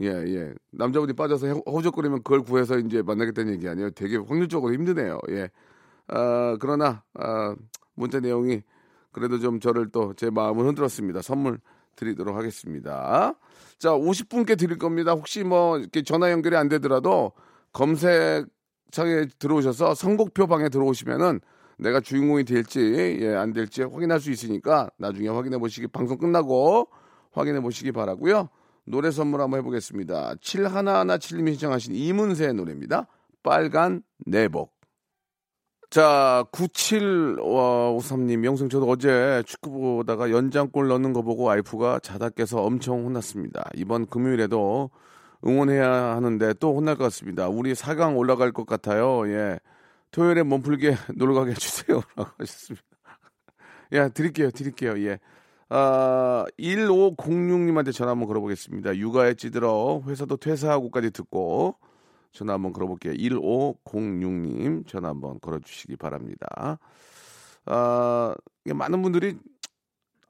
예, 0.00 0.06
예. 0.08 0.54
남자분이 0.70 1.12
빠져서 1.12 1.46
허- 1.48 1.62
허우적거리면 1.70 2.22
그걸 2.22 2.40
구해서 2.42 2.78
이제 2.78 3.02
만나겠다는 3.02 3.52
얘기 3.52 3.68
아니에요? 3.68 3.90
되게 3.90 4.16
확률적으로 4.16 4.72
힘드네요. 4.72 5.18
예. 5.30 5.50
아, 6.08 6.56
그러나, 6.60 7.02
아, 7.14 7.54
문자 7.94 8.18
내용이 8.20 8.62
그래도 9.12 9.38
좀 9.38 9.60
저를 9.60 9.90
또 9.90 10.14
제 10.14 10.30
마음을 10.30 10.66
흔들었습니다. 10.66 11.22
선물 11.22 11.60
드리도록 11.96 12.36
하겠습니다. 12.36 13.34
자, 13.78 13.90
50분께 13.90 14.58
드릴 14.58 14.78
겁니다. 14.78 15.12
혹시 15.12 15.44
뭐 15.44 15.78
이렇게 15.78 16.02
전화 16.02 16.30
연결이 16.30 16.56
안 16.56 16.68
되더라도 16.68 17.32
검색창에 17.72 19.26
들어오셔서 19.38 19.94
선곡표 19.94 20.46
방에 20.46 20.68
들어오시면은 20.68 21.40
내가 21.78 22.00
주인공이 22.00 22.44
될지 22.44 23.18
예, 23.20 23.34
안 23.34 23.52
될지 23.52 23.82
확인할 23.82 24.20
수 24.20 24.30
있으니까 24.30 24.90
나중에 24.98 25.28
확인해 25.28 25.58
보시기 25.58 25.86
방송 25.86 26.18
끝나고 26.18 26.88
확인해 27.32 27.60
보시기 27.60 27.92
바라고요. 27.92 28.48
노래 28.84 29.10
선물 29.10 29.40
한번 29.40 29.60
해보겠습니다. 29.60 30.34
7117님이 30.36 31.50
신청하신 31.52 31.94
이문세의 31.94 32.54
노래입니다. 32.54 33.06
빨간 33.42 34.02
내복. 34.26 34.79
자, 35.90 36.44
9753님, 36.52 38.44
영성 38.44 38.68
저도 38.68 38.88
어제 38.88 39.42
축구 39.44 39.70
보다가 39.72 40.30
연장골 40.30 40.86
넣는 40.86 41.12
거 41.12 41.22
보고 41.22 41.42
와이프가 41.42 41.98
자다 41.98 42.28
깨서 42.28 42.62
엄청 42.62 43.04
혼났습니다. 43.04 43.68
이번 43.74 44.06
금요일에도 44.06 44.90
응원해야 45.44 45.90
하는데 45.90 46.54
또 46.60 46.76
혼날 46.76 46.94
것 46.94 47.02
같습니다. 47.04 47.48
우리 47.48 47.72
4강 47.72 48.16
올라갈 48.16 48.52
것 48.52 48.66
같아요. 48.66 49.26
예. 49.32 49.58
토요일에 50.12 50.44
몸풀게 50.44 50.94
놀러 51.16 51.34
가게 51.34 51.50
해주세요. 51.50 52.00
라고 52.14 52.30
하셨습니다. 52.38 52.86
야, 53.94 54.08
드릴게요, 54.14 54.52
드릴게요. 54.52 54.96
예. 55.04 55.18
아, 55.70 56.44
1506님한테 56.60 57.92
전화 57.92 58.12
한번 58.12 58.28
걸어보겠습니다. 58.28 58.96
육아에 58.96 59.34
찌들어 59.34 60.02
회사도 60.06 60.36
퇴사하고까지 60.36 61.10
듣고 61.10 61.74
전화 62.32 62.54
한번 62.54 62.72
걸어볼게요. 62.72 63.14
1506님 63.14 64.86
전화 64.86 65.08
한번 65.08 65.38
걸어주시기 65.40 65.96
바랍니다. 65.96 66.78
아, 67.66 68.34
이게 68.64 68.74
많은 68.74 69.02
분들이 69.02 69.36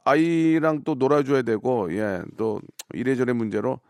아이랑 0.04 0.82
또 0.84 0.94
놀아줘야 0.94 1.42
되고, 1.42 1.92
예, 1.94 2.22
또 2.36 2.60
이래저래 2.94 3.32
문제로 3.32 3.80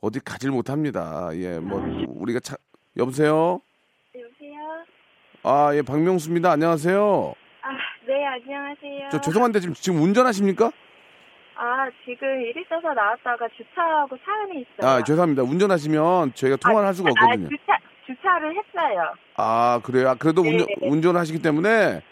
어디 0.00 0.20
가질 0.20 0.50
못합니다. 0.50 1.30
예, 1.34 1.58
뭐 1.58 1.80
우리가 2.08 2.40
차, 2.40 2.56
여보세요. 2.96 3.60
여보세요? 4.14 4.84
아, 5.42 5.74
예, 5.74 5.82
박명수입니다. 5.82 6.50
안녕하세요. 6.52 7.34
아, 7.62 7.68
네, 8.06 8.24
안녕하세요. 8.26 9.08
저 9.10 9.20
죄송한데 9.20 9.60
지금 9.60 9.74
지금 9.74 10.02
운전하십니까? 10.02 10.70
아, 11.58 11.88
지금 12.04 12.40
일 12.42 12.54
있어서 12.58 12.92
나왔다가 12.92 13.48
주차하고 13.56 14.16
사연이 14.24 14.60
있어요. 14.62 14.90
아, 14.90 15.02
죄송합니다. 15.02 15.42
운전하시면 15.42 16.34
저희가 16.34 16.56
통화를 16.56 16.86
할 16.86 16.94
수가 16.94 17.08
아, 17.08 17.12
없거든요. 17.12 17.48
주차, 17.48 17.78
주차를 18.06 18.50
했어요. 18.56 19.14
아, 19.36 19.80
그래요. 19.82 20.10
아, 20.10 20.14
그래도 20.14 20.42
운전, 20.42 20.66
네네네. 20.66 20.92
운전하시기 20.92 21.40
때문에 21.40 22.02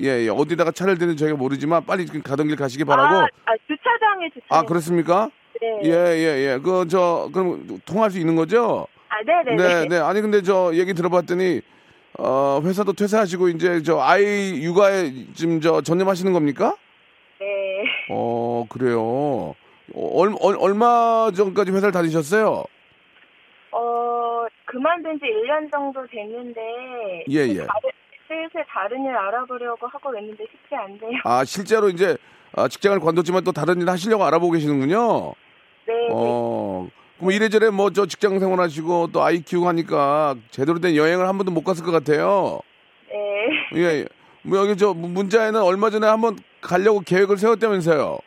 예, 0.00 0.24
예, 0.24 0.28
어디다가 0.28 0.70
차를 0.70 0.96
대는지 0.96 1.18
저희가 1.24 1.36
모르지만 1.36 1.84
빨리 1.84 2.06
가던 2.06 2.46
길 2.46 2.56
가시기 2.56 2.84
바라고. 2.84 3.16
아, 3.16 3.28
아, 3.44 3.52
주차장에 3.66 4.30
주차. 4.32 4.46
아, 4.50 4.62
그렇습니까? 4.62 5.30
네. 5.60 5.80
예, 5.84 5.90
예, 5.90 6.52
예. 6.52 6.58
그, 6.62 6.86
저, 6.88 7.28
그럼 7.34 7.80
통화할 7.84 8.10
수 8.10 8.18
있는 8.18 8.36
거죠? 8.36 8.86
아, 9.08 9.16
네네 9.24 9.56
네. 9.56 9.68
네, 9.82 9.88
네. 9.88 9.98
아니, 9.98 10.20
근데 10.20 10.40
저 10.42 10.70
얘기 10.74 10.94
들어봤더니, 10.94 11.60
어, 12.18 12.60
회사도 12.64 12.92
퇴사하시고, 12.92 13.48
이제 13.48 13.82
저 13.82 13.98
아이 14.00 14.62
육아에 14.62 15.10
지금 15.34 15.60
저 15.60 15.80
전념하시는 15.80 16.32
겁니까? 16.32 16.76
네. 17.40 17.77
어, 18.10 18.64
그래요. 18.68 19.54
어, 19.94 20.20
얼, 20.20 20.34
얼, 20.40 20.56
얼마 20.58 21.30
전까지 21.34 21.70
회사를 21.72 21.92
다니셨어요? 21.92 22.64
어, 23.72 24.46
그만둔 24.66 25.18
지 25.18 25.24
1년 25.26 25.70
정도 25.70 26.06
됐는데. 26.06 26.60
예, 27.30 27.38
예. 27.48 27.54
다른, 27.66 27.90
슬슬 28.26 28.64
다른 28.68 29.04
일 29.04 29.16
알아보려고 29.16 29.86
하고 29.86 30.16
있는데 30.18 30.44
쉽지 30.50 30.74
않네요. 30.74 31.20
아, 31.24 31.44
실제로 31.44 31.88
이제 31.88 32.16
아, 32.54 32.68
직장을 32.68 32.98
관뒀지만 33.00 33.44
또 33.44 33.52
다른 33.52 33.80
일 33.80 33.88
하시려고 33.88 34.24
알아보고 34.24 34.52
계시는군요. 34.52 35.32
네. 35.86 35.94
네. 35.94 36.08
어, 36.12 36.86
뭐 37.18 37.32
이래저래 37.32 37.70
뭐 37.70 37.90
저 37.90 38.04
직장 38.06 38.38
생활하시고 38.38 39.08
또 39.12 39.22
아이 39.22 39.40
키우고 39.40 39.66
하니까 39.68 40.36
제대로 40.50 40.78
된 40.78 40.94
여행을 40.96 41.26
한 41.26 41.36
번도 41.38 41.50
못 41.52 41.64
갔을 41.64 41.84
것 41.84 41.90
같아요. 41.90 42.60
네. 43.10 43.80
예, 43.80 43.82
예. 44.00 44.04
뭐 44.42 44.58
여기 44.58 44.76
저 44.76 44.92
문자에는 44.94 45.60
얼마 45.62 45.88
전에 45.90 46.06
한번 46.06 46.36
가려고 46.60 47.00
계획을 47.00 47.36
세웠다면서요. 47.36 48.18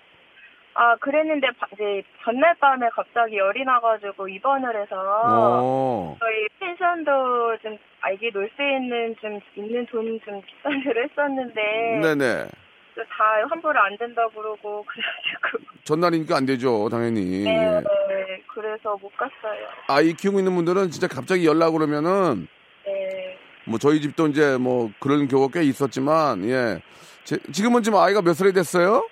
아, 0.74 0.96
그랬는데, 0.98 1.48
바- 1.60 1.68
이제, 1.74 2.02
전날 2.24 2.56
밤에 2.56 2.88
갑자기 2.96 3.38
열이 3.38 3.66
나가지고 3.66 4.28
입원을 4.30 4.82
해서, 4.82 4.96
어. 5.26 6.18
저희 6.20 6.48
펜션도 6.60 7.58
좀, 7.62 7.78
아기 8.00 8.32
놀 8.32 8.50
수 8.56 8.62
있는, 8.64 9.14
좀, 9.20 9.40
있는 9.56 9.86
돈 9.88 10.20
좀 10.26 10.42
비싼 10.42 10.82
데로 10.84 11.04
했었는데, 11.04 12.00
네네. 12.02 12.48
또다 12.96 13.48
환불 13.50 13.78
안 13.78 13.98
된다 13.98 14.22
그러고, 14.34 14.84
그래가지고, 14.88 15.74
전날이니까 15.84 16.38
안 16.38 16.46
되죠, 16.46 16.88
당연히. 16.90 17.44
네, 17.44 17.50
예. 17.52 17.82
네, 18.08 18.42
그래서 18.54 18.96
못 19.02 19.12
갔어요. 19.18 19.68
아이 19.88 20.14
키우고 20.14 20.40
있는 20.40 20.56
분들은 20.56 20.90
진짜 20.90 21.08
갑자기 21.08 21.46
연락 21.46 21.76
오면은 21.76 22.48
네. 22.86 23.38
뭐 23.66 23.78
저희 23.78 24.00
집도 24.02 24.28
이제 24.28 24.58
뭐 24.58 24.90
그런 25.00 25.28
경우가 25.28 25.60
꽤 25.60 25.66
있었지만 25.66 26.46
예. 26.50 26.82
제- 27.24 27.40
지금은 27.52 27.84
지금 27.84 28.00
아이가 28.00 28.22
몇 28.22 28.34
살이 28.34 28.52
됐어요? 28.54 29.08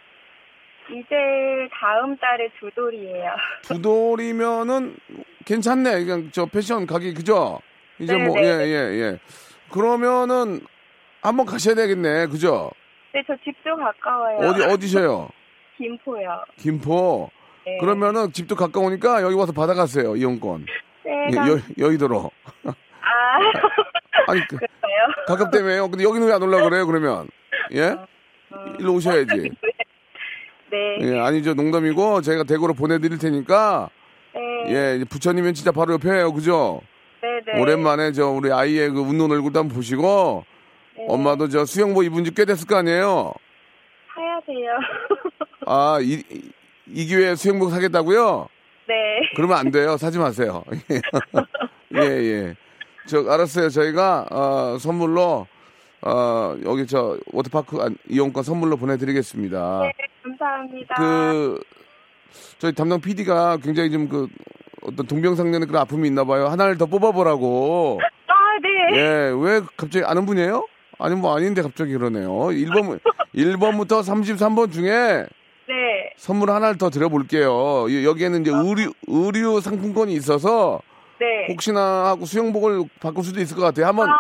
이제 0.89 1.15
다음 1.79 2.17
달에 2.17 2.49
두 2.59 2.69
돌이에요. 2.71 3.31
두 3.63 3.81
돌이면은 3.81 4.95
괜찮네. 5.45 6.03
그냥 6.05 6.29
저 6.31 6.45
패션 6.47 6.87
가기 6.87 7.13
그죠? 7.13 7.59
이제 7.99 8.15
네, 8.15 8.25
뭐 8.25 8.35
네, 8.35 8.43
예예 8.43 8.99
예. 9.01 9.19
그러면은 9.71 10.61
한번 11.21 11.45
가셔야 11.45 11.75
되겠네. 11.75 12.27
그죠? 12.27 12.71
네, 13.13 13.21
저 13.27 13.35
집도 13.43 13.75
가까워요. 13.75 14.49
어디 14.49 14.63
어디셔요? 14.63 15.29
김포요. 15.77 16.43
김포. 16.57 17.29
네. 17.65 17.77
그러면은 17.79 18.31
집도 18.33 18.55
가까우니까 18.55 19.21
여기 19.21 19.35
와서 19.35 19.51
받아가세요 19.51 20.15
이용권. 20.15 20.65
네, 21.05 21.27
예, 21.31 21.35
감... 21.35 21.49
여, 21.49 21.59
여의도로. 21.77 22.31
아, 22.65 22.71
아니 24.31 24.41
그? 24.47 24.57
가깝다며요. 25.27 25.89
근데 25.89 26.03
여기는 26.03 26.27
왜 26.27 26.33
안 26.33 26.41
올라 26.41 26.61
그래요? 26.63 26.85
그러면 26.87 27.27
예? 27.73 27.95
일로 28.79 28.93
오셔야지. 28.95 29.51
네. 30.71 30.97
예, 31.01 31.19
아니죠 31.19 31.53
농담이고 31.55 32.21
저희가 32.21 32.43
대구로 32.43 32.73
보내드릴 32.75 33.17
테니까 33.17 33.89
네. 34.35 34.73
예, 34.99 35.03
부처님은 35.09 35.53
진짜 35.55 35.71
바로 35.71 35.93
옆에요, 35.93 36.31
그죠? 36.33 36.81
네, 37.21 37.41
네. 37.53 37.59
오랜만에 37.59 38.11
저 38.11 38.27
우리 38.27 38.51
아이의 38.51 38.91
그 38.91 38.99
웃는 39.01 39.31
얼굴도 39.31 39.59
한번 39.59 39.75
보시고 39.75 40.45
네. 40.95 41.05
엄마도 41.07 41.49
저 41.49 41.65
수영복 41.65 42.05
입은 42.05 42.23
지 42.23 42.31
꽤 42.35 42.45
됐을 42.45 42.67
거 42.67 42.75
아니에요? 42.77 43.33
사야 44.15 44.39
돼요. 44.45 44.71
아, 45.65 45.97
이, 46.01 46.21
이- 46.29 46.51
이 46.91 47.05
기회에 47.05 47.35
수영복 47.35 47.71
사겠다고요? 47.71 48.47
네. 48.88 48.95
그러면 49.35 49.57
안 49.57 49.71
돼요. 49.71 49.97
사지 49.97 50.17
마세요. 50.19 50.63
예, 51.95 51.99
예. 52.01 52.55
저, 53.07 53.27
알았어요. 53.29 53.69
저희가, 53.69 54.25
어, 54.31 54.77
선물로, 54.79 55.47
어, 56.01 56.56
여기 56.65 56.88
저, 56.88 57.18
워터파크 57.34 57.82
안- 57.82 57.98
이용권 58.10 58.44
선물로 58.44 58.77
보내드리겠습니다. 58.77 59.82
네, 59.84 59.91
감사합니다. 60.24 60.96
그, 60.96 61.60
저희 62.60 62.74
담당 62.74 63.01
PD가 63.01 63.58
굉장히 63.58 63.91
좀 63.91 64.08
그, 64.08 64.27
어떤 64.84 65.06
동병상련의 65.08 65.68
그런 65.68 65.82
아픔이 65.82 66.08
있나 66.08 66.24
봐요. 66.24 66.48
하나를 66.48 66.77
더 66.77 66.86
뽑아보라고. 66.86 68.00
아, 68.27 68.34
네. 68.62 68.98
예, 68.98 69.34
왜 69.38 69.62
갑자기 69.75 70.06
아는 70.06 70.25
분이에요? 70.25 70.65
아니, 71.00 71.15
뭐 71.15 71.36
아닌데 71.36 71.62
갑자기 71.62 71.94
그러네요. 71.94 72.29
1번, 72.29 73.00
1번부터 73.36 74.01
33번 74.01 74.72
중에 74.72 75.25
네. 75.68 76.13
선물 76.18 76.50
하나를 76.51 76.77
더 76.77 76.89
드려볼게요. 76.89 77.88
이- 77.89 78.06
여기에는 78.06 78.41
이제 78.41 78.51
의류, 78.51 78.94
의류 79.08 79.60
상품권이 79.62 80.13
있어서 80.13 80.82
네. 81.20 81.48
혹시나 81.50 82.06
하고 82.08 82.25
수영복을 82.25 82.86
바꿀 83.01 83.24
수도 83.25 83.41
있을 83.41 83.56
것 83.58 83.63
같아요. 83.63 83.85
한번 83.85 84.09
아, 84.09 84.14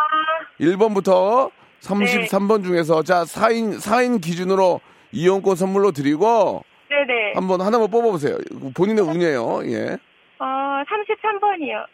1번부터 0.59 1.49
33번 1.81 2.63
중에서 2.63 3.03
자, 3.03 3.23
4인, 3.23 3.79
4인 3.79 4.21
기준으로 4.21 4.81
이용권 5.11 5.55
선물로 5.55 5.91
드리고 5.91 6.63
네네. 6.89 7.33
한번 7.35 7.61
하나만 7.61 7.89
뽑아보세요. 7.89 8.37
본인의 8.75 9.03
운이에요. 9.03 9.61
예. 9.65 9.97
어, 10.39 10.83
33번이요. 10.89 11.85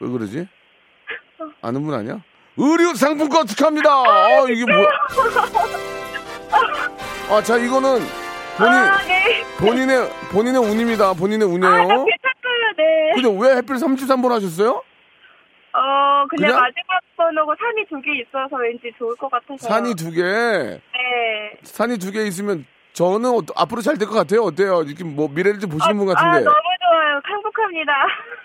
왜 0.00 0.08
그러지? 0.08 0.48
아는 1.62 1.82
분 1.84 1.94
아니야? 1.94 2.20
의류 2.56 2.94
상품권 2.94 3.46
축하합니다. 3.46 3.90
아, 3.90 4.46
이게 4.48 4.64
뭐야? 4.64 4.88
아, 7.30 7.42
자, 7.42 7.56
이거는 7.56 8.00
본인, 8.56 8.72
아, 8.72 9.02
네. 9.06 9.42
본인의, 9.58 10.10
본인의 10.30 10.60
운입니다. 10.60 11.12
본인의 11.14 11.48
아, 11.48 11.50
나 11.50 11.54
운이에요. 11.54 11.88
괜찮아요, 12.04 12.72
네. 12.76 13.12
근데 13.14 13.28
왜 13.48 13.54
하필 13.54 13.74
33번 13.76 14.28
하셨어요? 14.28 14.82
어, 15.74 16.26
근데 16.30 16.46
그냥? 16.46 16.60
마지막 16.60 17.00
번호고 17.16 17.54
산이 17.58 17.86
두 17.88 18.00
개 18.02 18.12
있어서 18.20 18.56
왠지 18.56 18.92
좋을 18.98 19.14
것 19.16 19.30
같아서. 19.30 19.66
산이 19.68 19.94
두 19.96 20.10
개, 20.12 20.22
네. 20.22 20.80
산이 21.62 21.98
두 21.98 22.12
개 22.12 22.22
있으면 22.26 22.64
저는 22.92 23.28
어- 23.30 23.42
앞으로 23.56 23.80
잘 23.82 23.98
될 23.98 24.06
것 24.06 24.14
같아요. 24.14 24.42
어때요? 24.42 24.82
이렇게 24.82 25.02
뭐 25.02 25.28
미래를 25.28 25.58
좀 25.58 25.70
보시는 25.70 25.96
분 25.96 26.08
아, 26.10 26.14
같은데. 26.14 26.44
너무 26.44 26.56
좋아요. 26.80 27.20
행복합니다. 27.26 27.92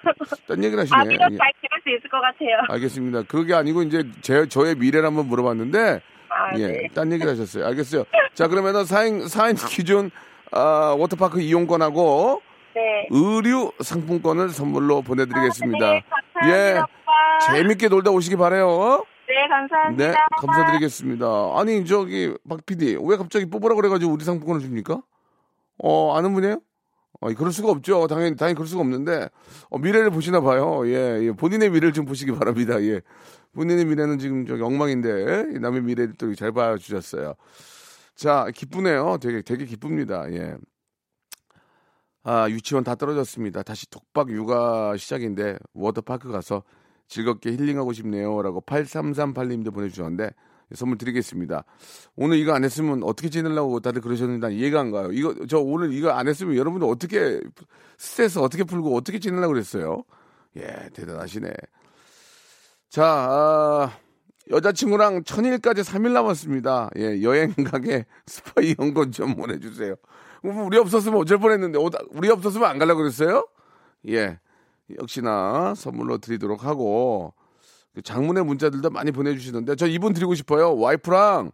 딴 0.47 0.63
얘기를 0.63 0.81
하시네. 0.81 1.13
예. 1.13 1.17
잘 1.17 1.51
키울 1.61 1.81
수 1.83 1.89
있을 1.89 2.09
것 2.09 2.19
같아요. 2.21 2.57
알겠습니다. 2.69 3.23
그게 3.27 3.53
아니고 3.53 3.83
이제 3.83 4.03
제, 4.21 4.47
저의 4.47 4.73
미래를 4.75 5.05
한번 5.05 5.27
물어봤는데, 5.27 6.01
아, 6.29 6.57
예, 6.57 6.67
네. 6.67 6.87
딴 6.95 7.11
얘기를 7.11 7.31
하셨어요. 7.31 7.65
알겠어요. 7.67 8.05
자, 8.33 8.47
그러면은 8.47 8.81
4인, 8.83 9.25
4인 9.25 9.67
기준, 9.69 10.09
아, 10.51 10.95
워터파크 10.97 11.41
이용권하고 11.41 12.41
네. 12.75 13.07
의류 13.09 13.71
상품권을 13.81 14.49
선물로 14.49 15.01
보내드리겠습니다. 15.01 15.91
네, 15.93 16.03
감사합니다. 16.09 16.47
예, 16.47 16.73
오빠. 16.77 17.53
재밌게 17.53 17.87
놀다 17.89 18.11
오시기 18.11 18.35
바래요. 18.35 19.03
네, 19.27 19.47
감사합니다. 19.47 20.07
네, 20.11 20.15
감사드리겠습니다. 20.41 21.27
아니, 21.55 21.85
저기, 21.85 22.33
박 22.47 22.65
PD, 22.65 22.97
왜 23.01 23.17
갑자기 23.17 23.45
뽑으라 23.45 23.75
그래가지고 23.75 24.11
우리 24.13 24.23
상품권을 24.23 24.61
줍니까? 24.61 25.01
어, 25.83 26.15
아는 26.17 26.33
분이에요? 26.33 26.59
어, 27.21 27.33
그럴 27.33 27.51
수가 27.51 27.69
없죠. 27.71 28.07
당연히, 28.07 28.35
당연히 28.35 28.55
그럴 28.55 28.67
수가 28.67 28.81
없는데, 28.81 29.29
어, 29.69 29.77
미래를 29.77 30.09
보시나 30.09 30.41
봐요. 30.41 30.87
예, 30.87 31.19
예, 31.25 31.31
본인의 31.31 31.69
미래를 31.69 31.93
좀 31.93 32.05
보시기 32.05 32.31
바랍니다. 32.31 32.81
예. 32.81 33.01
본인의 33.53 33.85
미래는 33.85 34.19
지금 34.19 34.45
저기 34.45 34.61
엉망인데, 34.63 35.59
남의 35.59 35.81
미래를 35.81 36.13
또 36.17 36.33
잘 36.35 36.51
봐주셨어요. 36.51 37.33
자, 38.15 38.47
기쁘네요. 38.53 39.17
되게, 39.21 39.41
되게 39.41 39.65
기쁩니다. 39.65 40.25
예. 40.31 40.55
아, 42.31 42.47
유치원 42.47 42.83
다 42.83 42.93
떨어졌습니다. 42.93 43.63
다시 43.63 43.89
독박 43.89 44.29
육아 44.29 44.95
시작인데, 44.97 45.57
워터파크 45.73 46.31
가서 46.31 46.61
즐겁게 47.07 47.51
힐링하고 47.53 47.91
싶네요. 47.91 48.43
라고 48.43 48.61
8338님도 48.61 49.73
보내주셨는데, 49.73 50.29
선물 50.75 50.99
드리겠습니다. 50.99 51.63
오늘 52.15 52.37
이거 52.37 52.53
안 52.53 52.63
했으면 52.63 53.01
어떻게 53.01 53.31
지내려고 53.31 53.79
다들 53.79 54.03
그러셨는데 54.03 54.45
난 54.45 54.55
이해가 54.55 54.79
안 54.79 54.91
가요. 54.91 55.11
이거, 55.11 55.33
저 55.47 55.57
오늘 55.57 55.91
이거 55.91 56.11
안 56.11 56.27
했으면 56.27 56.55
여러분들 56.55 56.87
어떻게, 56.87 57.41
스트레스 57.97 58.37
어떻게 58.37 58.63
풀고 58.63 58.95
어떻게 58.95 59.17
지내려고 59.17 59.53
그랬어요? 59.53 60.03
예, 60.55 60.89
대단하시네. 60.93 61.51
자, 62.89 63.05
아, 63.05 63.91
여자친구랑 64.51 65.23
천일까지 65.23 65.81
3일 65.81 66.11
남았습니다. 66.11 66.91
예, 66.97 67.23
여행 67.23 67.55
가게 67.65 68.05
스파 68.27 68.61
이용권 68.61 69.13
좀 69.13 69.35
보내주세요. 69.35 69.95
뭐 70.43 70.63
우리 70.63 70.77
없었으면 70.77 71.19
어쩔 71.19 71.37
뻔했는데, 71.37 71.79
어, 71.79 71.89
우리 72.11 72.29
없었으면 72.29 72.69
안 72.69 72.79
가려고 72.79 72.99
그랬어요? 72.99 73.47
예, 74.07 74.39
역시나 74.99 75.73
선물로 75.75 76.19
드리도록 76.19 76.63
하고, 76.63 77.33
그 77.93 78.01
장문의 78.01 78.45
문자들도 78.45 78.89
많이 78.89 79.11
보내주시는데, 79.11 79.75
저 79.75 79.87
이분 79.87 80.13
드리고 80.13 80.35
싶어요. 80.35 80.77
와이프랑 80.77 81.51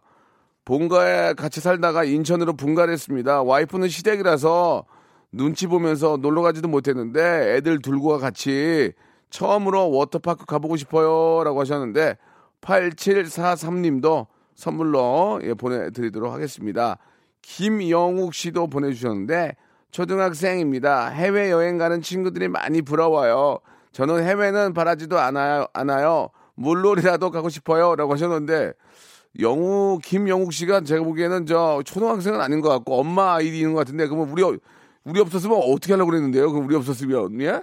본가에 0.66 1.34
같이 1.34 1.60
살다가 1.60 2.04
인천으로 2.04 2.54
분가를 2.54 2.92
했습니다. 2.92 3.42
와이프는 3.42 3.88
시댁이라서 3.88 4.84
눈치 5.32 5.66
보면서 5.66 6.16
놀러 6.16 6.42
가지도 6.42 6.66
못했는데 6.68 7.54
애들 7.54 7.80
둘과 7.80 8.18
같이 8.18 8.92
처음으로 9.30 9.90
워터파크 9.90 10.44
가보고 10.44 10.76
싶어요. 10.76 11.44
라고 11.44 11.60
하셨는데 11.60 12.16
8743님도 12.60 14.26
선물로 14.54 15.40
예, 15.44 15.54
보내드리도록 15.54 16.32
하겠습니다. 16.32 16.98
김영욱 17.56 18.34
씨도 18.34 18.66
보내주셨는데 18.66 19.54
초등학생입니다. 19.92 21.08
해외 21.10 21.50
여행 21.52 21.78
가는 21.78 22.02
친구들이 22.02 22.48
많이 22.48 22.82
부러워요. 22.82 23.60
저는 23.92 24.24
해외는 24.24 24.74
바라지도 24.74 25.18
않아요. 25.20 25.66
않아요. 25.72 26.30
물놀이라도 26.56 27.30
가고 27.30 27.48
싶어요. 27.48 27.94
라고 27.94 28.12
하셨는데 28.14 28.72
영우 29.40 29.98
김영욱 30.02 30.52
씨가 30.52 30.80
제가 30.80 31.04
보기에는 31.04 31.46
저 31.46 31.82
초등학생은 31.84 32.40
아닌 32.40 32.60
것 32.60 32.68
같고 32.68 32.98
엄마 32.98 33.34
아이디인 33.36 33.72
것 33.74 33.78
같은데 33.78 34.06
그러면 34.08 34.28
우리 34.30 34.42
어- 34.42 34.56
우리 35.04 35.20
없었으면 35.20 35.56
어떻게 35.56 35.92
하려고 35.92 36.10
그랬는데요? 36.10 36.50
그럼 36.50 36.66
우리 36.66 36.74
없었으면 36.74 37.40
예? 37.42 37.62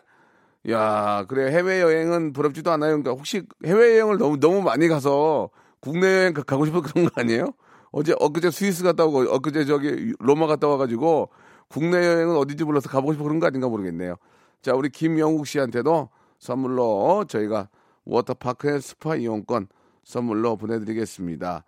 야 0.72 1.26
그래 1.28 1.52
해외 1.52 1.82
여행은 1.82 2.32
부럽지도 2.32 2.72
않아요. 2.72 2.92
그러니까 2.92 3.12
혹시 3.12 3.44
해외 3.66 3.92
여행을 4.00 4.18
너무 4.18 4.40
너무 4.40 4.62
많이 4.62 4.88
가서 4.88 5.50
국내 5.82 6.08
여행 6.20 6.34
가- 6.34 6.44
가고 6.44 6.66
싶어서 6.66 6.88
그런 6.90 7.10
거 7.10 7.12
아니에요? 7.22 7.52
어제 7.94 8.14
엊그제 8.20 8.52
스위스 8.52 8.84
갔다 8.84 9.06
오고 9.06 9.32
엊그제 9.36 9.66
저기 9.66 10.14
로마 10.20 10.48
갔다 10.48 10.68
와가지고 10.68 11.30
국내 11.70 11.98
여행은 11.98 12.36
어디지 12.36 12.64
몰라서 12.66 12.90
가보고 12.90 13.14
싶어 13.14 13.24
그런 13.24 13.40
거 13.40 13.46
아닌가 13.46 13.70
모르겠네요. 13.70 14.16
자, 14.62 14.74
우리 14.74 14.90
김영욱 14.90 15.46
씨한테도 15.46 16.10
선물로 16.40 17.26
저희가 17.28 17.70
워터파크의 18.06 18.82
스파 18.82 19.16
이용권 19.16 19.68
선물로 20.04 20.58
보내드리겠습니다. 20.58 21.64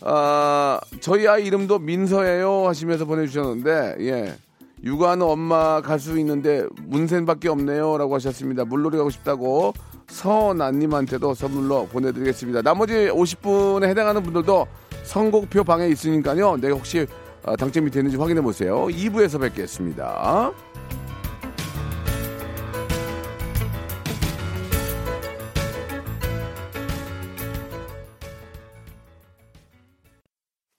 아, 0.00 0.80
저희 1.00 1.28
아이 1.28 1.46
이름도 1.46 1.78
민서예요 1.78 2.66
하시면서 2.66 3.04
보내주셨는데, 3.04 3.96
예. 4.00 4.34
육아하는 4.84 5.24
엄마 5.24 5.80
갈수 5.80 6.18
있는데 6.18 6.66
문센밖에 6.82 7.48
없네요 7.48 7.98
라고 7.98 8.16
하셨습니다. 8.16 8.64
물놀이 8.64 8.96
가고 8.96 9.10
싶다고 9.10 9.74
서난님한테도 10.08 11.34
선물로 11.34 11.86
보내드리겠습니다. 11.86 12.62
나머지 12.62 12.94
50분에 12.94 13.84
해당하는 13.84 14.24
분들도 14.24 14.66
선곡표 15.02 15.64
방에 15.64 15.88
있으니까요. 15.88 16.56
내가 16.56 16.74
혹시 16.74 17.06
어, 17.44 17.56
당첨이 17.56 17.90
되는지 17.90 18.16
확인해 18.16 18.40
보세요. 18.40 18.86
2부에서 18.86 19.40
뵙겠습니다. 19.40 20.52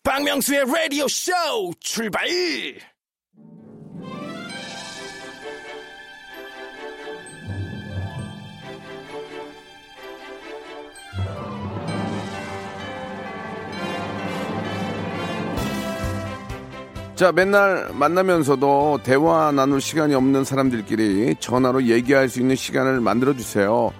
박명수의 0.03 0.65
라디오 0.65 1.07
쇼 1.07 1.31
출발! 1.79 2.27
자, 17.15 17.31
맨날 17.31 17.89
만나면서도 17.93 19.01
대화 19.03 19.51
나눌 19.51 19.79
시간이 19.79 20.15
없는 20.15 20.43
사람들끼리 20.43 21.35
전화로 21.39 21.83
얘기할 21.83 22.27
수 22.27 22.39
있는 22.39 22.55
시간을 22.55 23.01
만들어 23.01 23.35
주세요. 23.35 23.91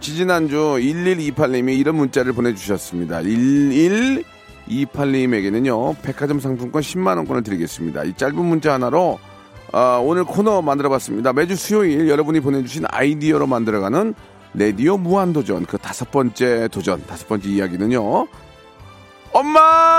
지지난주 0.00 0.56
1128님이 0.56 1.78
이런 1.78 1.94
문자를 1.94 2.32
보내주셨습니다. 2.32 3.20
1128님에게는요, 3.20 6.02
백화점 6.02 6.40
상품권 6.40 6.82
10만원권을 6.82 7.44
드리겠습니다. 7.44 8.02
이 8.02 8.14
짧은 8.14 8.36
문자 8.36 8.72
하나로, 8.74 9.20
아, 9.72 10.00
오늘 10.02 10.24
코너 10.24 10.60
만들어 10.60 10.88
봤습니다. 10.88 11.32
매주 11.32 11.54
수요일 11.54 12.08
여러분이 12.08 12.40
보내주신 12.40 12.82
아이디어로 12.88 13.46
만들어가는 13.46 14.12
레디오 14.54 14.96
무한도전. 14.96 15.66
그 15.66 15.78
다섯 15.78 16.10
번째 16.10 16.66
도전, 16.68 17.06
다섯 17.06 17.28
번째 17.28 17.48
이야기는요, 17.48 18.26
엄마야! 19.32 19.96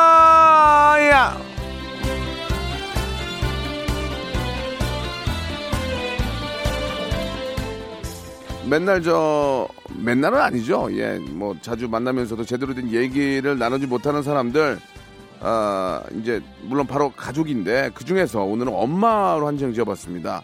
맨날 8.69 9.01
저 9.01 9.67
맨날은 10.03 10.39
아니죠. 10.39 10.89
예, 10.91 11.19
뭐 11.19 11.55
자주 11.61 11.87
만나면서도 11.87 12.43
제대로 12.43 12.73
된 12.73 12.91
얘기를 12.91 13.57
나누지 13.57 13.87
못하는 13.87 14.23
사람들, 14.23 14.77
아 15.39 16.03
이제 16.19 16.41
물론 16.63 16.85
바로 16.85 17.09
가족인데 17.11 17.91
그 17.93 18.03
중에서 18.03 18.43
오늘은 18.43 18.73
엄마로 18.73 19.47
한정 19.47 19.73
지어봤습니다. 19.73 20.43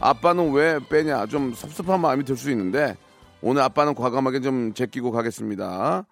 아빠는 0.00 0.52
왜 0.52 0.78
빼냐? 0.88 1.26
좀 1.26 1.52
섭섭한 1.54 2.00
마음이 2.00 2.24
들 2.24 2.36
수 2.36 2.50
있는데 2.50 2.96
오늘 3.42 3.62
아빠는 3.62 3.94
과감하게 3.94 4.40
좀 4.40 4.74
제끼고 4.74 5.12
가겠습니다. 5.12 6.04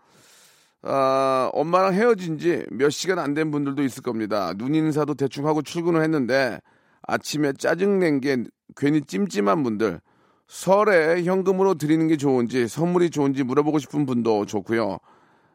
아, 0.82 1.50
엄마랑 1.52 1.92
헤어진 1.94 2.38
지 2.38 2.64
몇 2.70 2.90
시간 2.90 3.18
안 3.18 3.34
된 3.34 3.50
분들도 3.50 3.82
있을 3.82 4.02
겁니다. 4.02 4.52
눈 4.56 4.74
인사도 4.76 5.14
대충 5.14 5.46
하고 5.48 5.62
출근을 5.62 6.02
했는데 6.04 6.60
아침에 7.02 7.52
짜증낸 7.54 8.20
게 8.20 8.44
괜히 8.76 9.00
찜찜한 9.00 9.62
분들. 9.64 10.00
설에 10.48 11.24
현금으로 11.24 11.74
드리는 11.74 12.06
게 12.08 12.16
좋은지 12.16 12.66
선물이 12.68 13.10
좋은지 13.10 13.44
물어보고 13.44 13.78
싶은 13.78 14.06
분도 14.06 14.46
좋고요. 14.46 14.98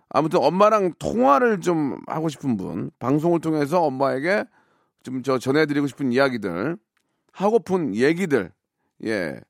아무튼 0.10 0.40
엄마랑 0.44 0.94
통화를 1.00 1.60
좀 1.62 1.98
하고 2.08 2.30
싶은 2.30 2.56
분, 2.58 2.92
방송을 3.00 3.40
통해서 3.42 3.82
엄마에게 3.82 4.46
좀 5.04 5.22
저 5.24 5.38
전해드리고 5.38 5.88
싶은 5.88 6.14
이야기들, 6.14 6.78
하고픈 7.34 7.96
얘기들, 7.96 8.52
예, 9.04 9.42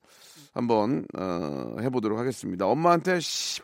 한번 0.54 1.06
어, 1.18 1.76
해보도록 1.82 2.18
하겠습니다. 2.18 2.66
엄마한테 2.66 3.20
시- 3.20 3.62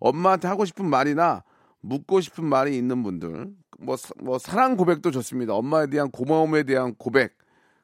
엄마한테 0.00 0.48
하고 0.48 0.64
싶은 0.64 0.86
말이나 0.86 1.44
묻고 1.82 2.20
싶은 2.20 2.44
말이 2.44 2.76
있는 2.76 3.02
분들, 3.02 3.50
뭐, 3.78 3.96
사- 3.96 4.14
뭐 4.20 4.38
사랑 4.38 4.76
고백도 4.76 5.10
좋습니다. 5.12 5.54
엄마에 5.54 5.86
대한 5.88 6.10
고마움에 6.10 6.62
대한 6.64 6.94
고백 6.96 7.36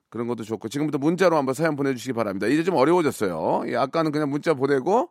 그런 0.09 0.27
것도 0.29 0.45
좋고 0.45 0.69
지금부터 0.69 0.99
문자로 0.99 1.37
한번 1.37 1.55
사연 1.55 1.77
보내주시기 1.77 2.13
바랍니다. 2.15 2.47
이제 2.47 2.63
좀 2.63 2.75
어려워졌어요. 2.77 3.65
예, 3.69 3.77
아까는 3.77 4.13
그냥 4.13 4.31
문자 4.31 4.55
보내고 4.55 5.11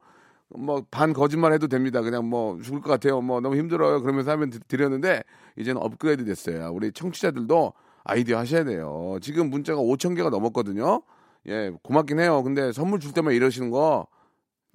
뭐 0.58 0.81
반 0.91 1.12
거짓말 1.13 1.53
해도 1.53 1.67
됩니다. 1.67 2.01
그냥 2.01 2.29
뭐 2.29 2.60
죽을 2.62 2.81
것 2.81 2.89
같아요. 2.91 3.19
뭐 3.21 3.41
너무 3.41 3.55
힘들어요. 3.58 4.01
그러면서 4.01 4.31
하면 4.31 4.49
드- 4.51 4.60
드렸는데 4.60 5.23
이제는 5.58 5.81
업그레이드 5.81 6.23
됐어요. 6.25 6.71
우리 6.73 6.91
청취자들도 6.91 7.73
아이디어 8.03 8.38
하셔야 8.38 8.63
돼요. 8.63 9.17
지금 9.21 9.49
문자가 9.49 9.81
5천 9.81 10.15
개가 10.15 10.29
넘었거든요. 10.29 11.01
예, 11.47 11.71
고맙긴 11.84 12.19
해요. 12.19 12.41
근데 12.43 12.71
선물 12.71 12.99
줄 12.99 13.12
때만 13.13 13.34
이러시는 13.34 13.69
거 13.71 14.08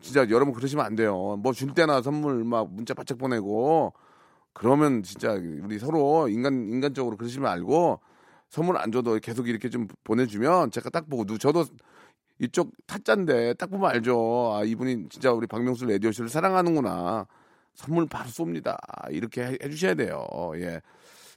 진짜 0.02 0.28
여러분 0.30 0.52
그러시면 0.54 0.84
안 0.84 0.96
돼요. 0.96 1.36
뭐 1.42 1.52
줄 1.52 1.72
때나 1.74 2.02
선물 2.02 2.44
막 2.44 2.72
문자 2.72 2.92
바짝 2.94 3.16
보내고 3.18 3.92
그러면 4.52 5.02
진짜 5.02 5.32
우리 5.62 5.78
서로 5.78 6.28
인간 6.28 6.68
인간적으로 6.68 7.16
그러시면 7.16 7.50
알고 7.50 8.00
선물 8.50 8.76
안 8.78 8.90
줘도 8.92 9.18
계속 9.20 9.48
이렇게 9.48 9.70
좀 9.70 9.86
보내주면 10.04 10.70
제가 10.72 10.90
딱 10.90 11.08
보고 11.08 11.24
누 11.24 11.38
저도 11.38 11.64
이쪽 12.40 12.72
타짜인데 12.86 13.54
딱 13.54 13.70
보면 13.70 13.90
알죠. 13.90 14.52
아 14.54 14.64
이분이 14.64 15.08
진짜 15.08 15.30
우리 15.32 15.46
박명수 15.46 15.86
라디오 15.86 16.10
씨를 16.10 16.28
사랑하는구나. 16.28 17.26
선물 17.74 18.06
바로 18.06 18.28
쏩니다. 18.28 18.76
이렇게 19.10 19.42
해, 19.42 19.58
해주셔야 19.62 19.94
돼요. 19.94 20.26
예. 20.56 20.80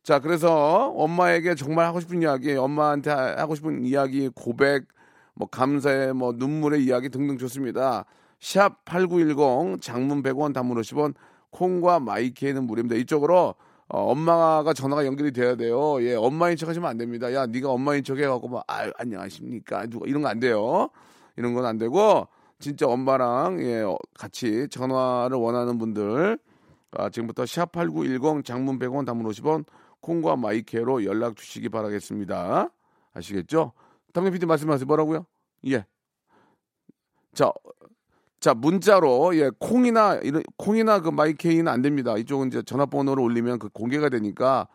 자 0.01 0.19
그래서 0.19 0.89
엄마에게 0.95 1.55
정말 1.55 1.85
하고 1.85 1.99
싶은 1.99 2.21
이야기, 2.21 2.53
엄마한테 2.55 3.11
하- 3.11 3.37
하고 3.37 3.53
싶은 3.55 3.85
이야기, 3.85 4.29
고백, 4.33 4.87
뭐 5.35 5.47
감사의 5.47 6.13
뭐 6.13 6.33
눈물의 6.35 6.83
이야기 6.83 7.09
등등 7.09 7.37
좋습니다. 7.37 8.05
샵 8.39 8.83
8910 8.85 9.81
장문 9.81 10.23
100원 10.23 10.53
단문 10.53 10.77
50원 10.81 11.13
콩과 11.51 11.99
마이케이는 11.99 12.63
무료입니다. 12.65 12.95
이쪽으로 12.95 13.55
어, 13.93 14.11
엄마가 14.11 14.73
전화가 14.73 15.05
연결이 15.05 15.31
돼야 15.31 15.55
돼요. 15.55 16.01
예, 16.03 16.15
엄마인 16.15 16.57
척 16.57 16.67
하시면 16.67 16.89
안 16.89 16.97
됩니다. 16.97 17.31
야, 17.31 17.45
네가 17.45 17.69
엄마인 17.69 18.03
척 18.03 18.17
해갖고 18.17 18.47
막, 18.47 18.63
아, 18.67 18.89
안녕하십니까? 18.97 19.85
누가 19.85 20.07
이런 20.07 20.23
거 20.23 20.29
안 20.29 20.39
돼요. 20.39 20.89
이런 21.37 21.53
건 21.53 21.63
안 21.65 21.77
되고 21.77 22.27
진짜 22.59 22.87
엄마랑 22.87 23.61
예, 23.61 23.81
어, 23.81 23.95
같이 24.17 24.67
전화를 24.69 25.37
원하는 25.37 25.77
분들 25.77 26.39
아, 26.93 27.09
지금부터 27.11 27.43
샵8910 27.43 28.43
장문 28.45 28.79
100원 28.79 29.05
단문 29.05 29.31
50원 29.31 29.65
콩과 30.01 30.37
마이케로 30.37 31.05
연락 31.05 31.35
주시기 31.35 31.69
바라겠습니다. 31.69 32.69
아시겠죠? 33.13 33.73
담임 34.11 34.33
PD 34.33 34.45
말씀하세요. 34.47 34.87
뭐라고요? 34.87 35.25
예. 35.67 35.85
자, 37.35 37.51
자 38.43 38.53
문자로 38.53 39.37
예 39.37 39.49
콩이나 39.57 40.15
이런 40.15 40.43
콩이나 40.57 40.99
그 40.99 41.07
마이케이는 41.07 41.69
안 41.69 41.81
됩니다. 41.81 42.17
이쪽은 42.17 42.49
이제 42.49 42.61
전화번호를 42.61 43.23
올리면 43.23 43.57
그 43.57 43.69
공개가 43.69 44.09
되니까 44.09 44.67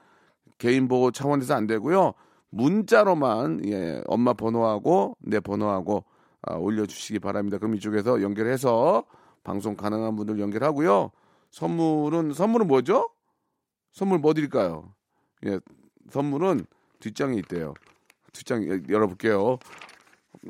개인 0.56 0.88
보호 0.88 1.10
차원에서 1.10 1.52
안 1.52 1.66
되고요. 1.66 2.14
문자로만 2.48 3.66
예 3.66 4.00
엄마 4.06 4.32
번호하고 4.32 5.18
내 5.20 5.38
번호하고 5.38 6.02
아, 6.40 6.54
올려주시기 6.54 7.18
바랍니다. 7.18 7.58
그럼 7.58 7.74
이쪽에서 7.74 8.22
연결해서 8.22 9.04
방송 9.44 9.76
가능한 9.76 10.16
분들 10.16 10.40
연결하고요. 10.40 11.10
선물은 11.50 12.32
선물은 12.32 12.68
뭐죠? 12.68 13.10
선물 13.92 14.18
뭐 14.18 14.32
드릴까요? 14.32 14.94
예 15.44 15.60
선물은 16.08 16.64
뒷장에 17.00 17.36
있대요. 17.40 17.74
뒷장 18.32 18.62
예, 18.64 18.80
열어볼게요. 18.88 19.58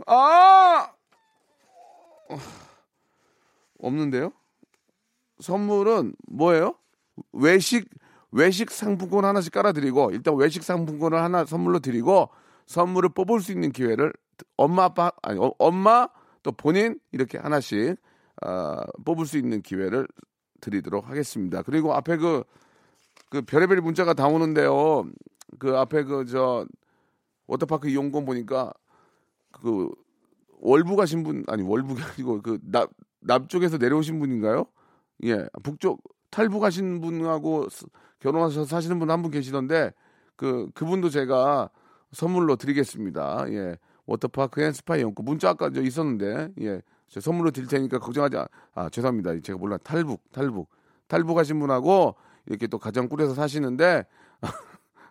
아! 0.07 0.93
없는데요? 3.79 4.33
선물은 5.41 6.15
뭐예요? 6.29 6.75
외식 7.33 7.89
외식 8.31 8.71
상품권 8.71 9.25
하나씩 9.25 9.53
깔아드리고 9.53 10.11
일단 10.13 10.37
외식 10.37 10.63
상품권을 10.63 11.21
하나 11.21 11.45
선물로 11.45 11.79
드리고 11.81 12.29
선물을 12.67 13.11
뽑을 13.11 13.41
수 13.41 13.53
있는 13.53 13.73
기회를 13.73 14.13
엄마 14.57 14.85
아빠 14.85 15.11
아니 15.23 15.39
어, 15.41 15.53
엄마 15.59 16.09
또 16.43 16.53
본인 16.53 16.99
이렇게 17.13 17.39
하나씩 17.39 17.97
아, 18.43 18.85
뽑을 19.05 19.27
수 19.27 19.39
있는 19.39 19.63
기회를 19.63 20.07
드리도록 20.61 21.09
하겠습니다. 21.09 21.63
그리고 21.63 21.95
앞에 21.95 22.17
그, 22.17 22.45
그 23.31 23.43
별의별 23.43 23.81
문자가 23.81 24.13
다 24.15 24.27
오는데요. 24.27 25.05
그 25.59 25.77
앞에 25.77 26.05
그 26.05 26.25
저 26.27 26.67
워터파크 27.49 27.89
이용권 27.89 28.25
보니까 28.25 28.73
그 29.51 29.91
월부 30.61 30.97
가신 30.97 31.25
분 31.25 31.45
아니 31.49 31.63
월부가 31.63 32.05
아니고 32.13 32.43
그납 32.43 32.91
남쪽에서 33.21 33.79
내려오신 33.79 34.19
분인가요? 34.19 34.67
예, 35.25 35.49
북쪽 35.63 36.03
탈북 36.31 36.63
하신 36.65 37.01
분하고 37.01 37.69
스- 37.69 37.87
결혼하셔서 38.21 38.65
사시는 38.67 38.99
분 38.99 39.11
한 39.11 39.23
분 39.23 39.31
계시던데 39.31 39.93
그 40.37 40.69
그분도 40.75 41.11
제가 41.11 41.71
선물로 42.13 42.57
드리겠습니다. 42.57 43.47
예. 43.51 43.77
워터파크 44.07 44.63
and 44.63 44.73
스파 44.73 44.97
이용권 44.97 45.25
문자 45.25 45.51
아까 45.51 45.71
저 45.71 45.83
있었는데 45.83 46.53
예. 46.63 46.81
저 47.09 47.21
선물로 47.21 47.51
드릴 47.51 47.69
테니까 47.69 47.99
걱정하지 47.99 48.37
아, 48.37 48.47
아 48.75 48.89
죄송합니다. 48.89 49.39
제가 49.41 49.59
몰라 49.59 49.77
탈북 49.79 50.23
탈북 50.33 50.69
탈북하신 51.09 51.59
분하고 51.61 52.15
이렇게 52.47 52.67
또 52.67 52.79
가정 52.79 53.09
꾸려서 53.09 53.35
사시는데 53.35 54.05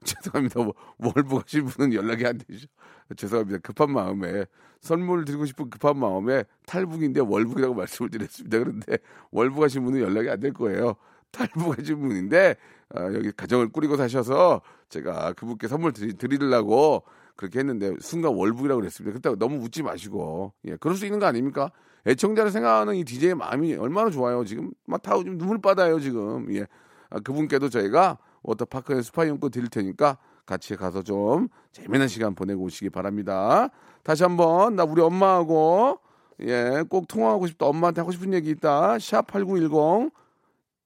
죄송합니다. 0.06 0.62
뭐, 0.64 0.74
월북 0.98 1.44
하신 1.44 1.66
분은 1.66 1.94
연락이 1.94 2.26
안 2.26 2.38
되죠. 2.38 2.68
죄송합니다. 3.16 3.60
급한 3.60 3.92
마음에 3.92 4.46
선물 4.82 5.26
드리고 5.26 5.46
싶은 5.46 5.70
급한 5.70 5.98
마음에 5.98 6.44
탈북인데 6.66 7.22
월북이라고 7.22 7.74
말씀을 7.74 8.10
드렸습니다. 8.12 8.60
그런데 8.60 8.98
월북 9.32 9.64
하신 9.64 9.84
분은 9.84 10.02
연락이 10.02 10.30
안 10.30 10.40
될 10.40 10.54
거예요. 10.54 10.96
탈북 11.32 11.78
하신 11.78 12.00
분인데 12.00 12.56
아, 12.94 13.04
여기 13.14 13.32
가정을 13.32 13.70
꾸리고 13.70 13.98
사셔서 13.98 14.62
제가 14.90 15.34
그분께 15.34 15.68
선물 15.68 15.92
드리, 15.94 16.14
드리려고 16.14 17.04
그렇게 17.36 17.60
했는데 17.60 17.94
순간 18.00 18.34
월북이라고 18.34 18.80
그랬습니다. 18.80 19.14
그때 19.14 19.36
너무 19.38 19.58
웃지 19.64 19.84
마시고 19.84 20.54
예, 20.66 20.76
그럴 20.78 20.96
수 20.96 21.06
있는 21.06 21.20
거 21.20 21.26
아닙니까? 21.26 21.72
애청자를 22.06 22.52
생각하는 22.52 22.96
이 22.96 23.04
DJ의 23.04 23.36
마음이 23.36 23.76
얼마나 23.76 24.10
좋아요. 24.10 24.46
지금 24.46 24.72
막다 24.86 25.16
눈물 25.24 25.60
빠다요 25.62 26.00
지금. 26.00 26.54
예. 26.56 26.66
아, 27.10 27.20
그분께도 27.20 27.70
저희가 27.70 28.18
워터파크에 28.44 29.02
스파 29.02 29.26
이용권 29.26 29.52
드릴 29.52 29.70
테니까 29.70 30.18
같이 30.46 30.76
가서 30.76 31.02
좀 31.04 31.50
재미난 31.72 32.08
시간 32.08 32.34
보내고 32.36 32.64
오시기 32.64 32.90
바랍니다. 32.90 33.70
다시 34.04 34.24
한번 34.24 34.76
나 34.76 34.84
우리 34.84 35.02
엄마하고 35.02 36.00
예, 36.42 36.84
꼭 36.90 37.08
통화하고 37.08 37.48
싶다. 37.48 37.66
엄마한테 37.66 38.02
하고 38.02 38.12
싶은 38.12 38.34
얘기 38.34 38.50
있다. 38.52 39.00
샵 39.00 39.28
8910 39.28 40.12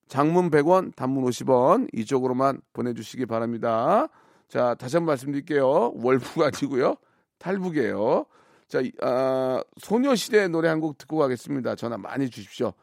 장문 0.07 0.49
100원, 0.49 0.95
단문 0.95 1.23
50원 1.25 1.87
이쪽으로만 1.93 2.61
보내 2.73 2.93
주시기 2.93 3.25
바랍니다. 3.25 4.07
자, 4.49 4.75
다시 4.75 4.97
한번 4.97 5.11
말씀드릴게요. 5.13 5.93
월북 5.95 6.41
아니고요. 6.43 6.95
탈북이에요. 7.37 8.25
자, 8.67 8.81
이- 8.81 8.91
아, 9.01 9.61
소녀시대 9.77 10.47
노래 10.47 10.67
한 10.69 10.79
곡 10.81 10.97
듣고 10.97 11.17
가겠습니다. 11.17 11.75
전화 11.75 11.97
많이 11.97 12.29
주십시오. 12.29 12.73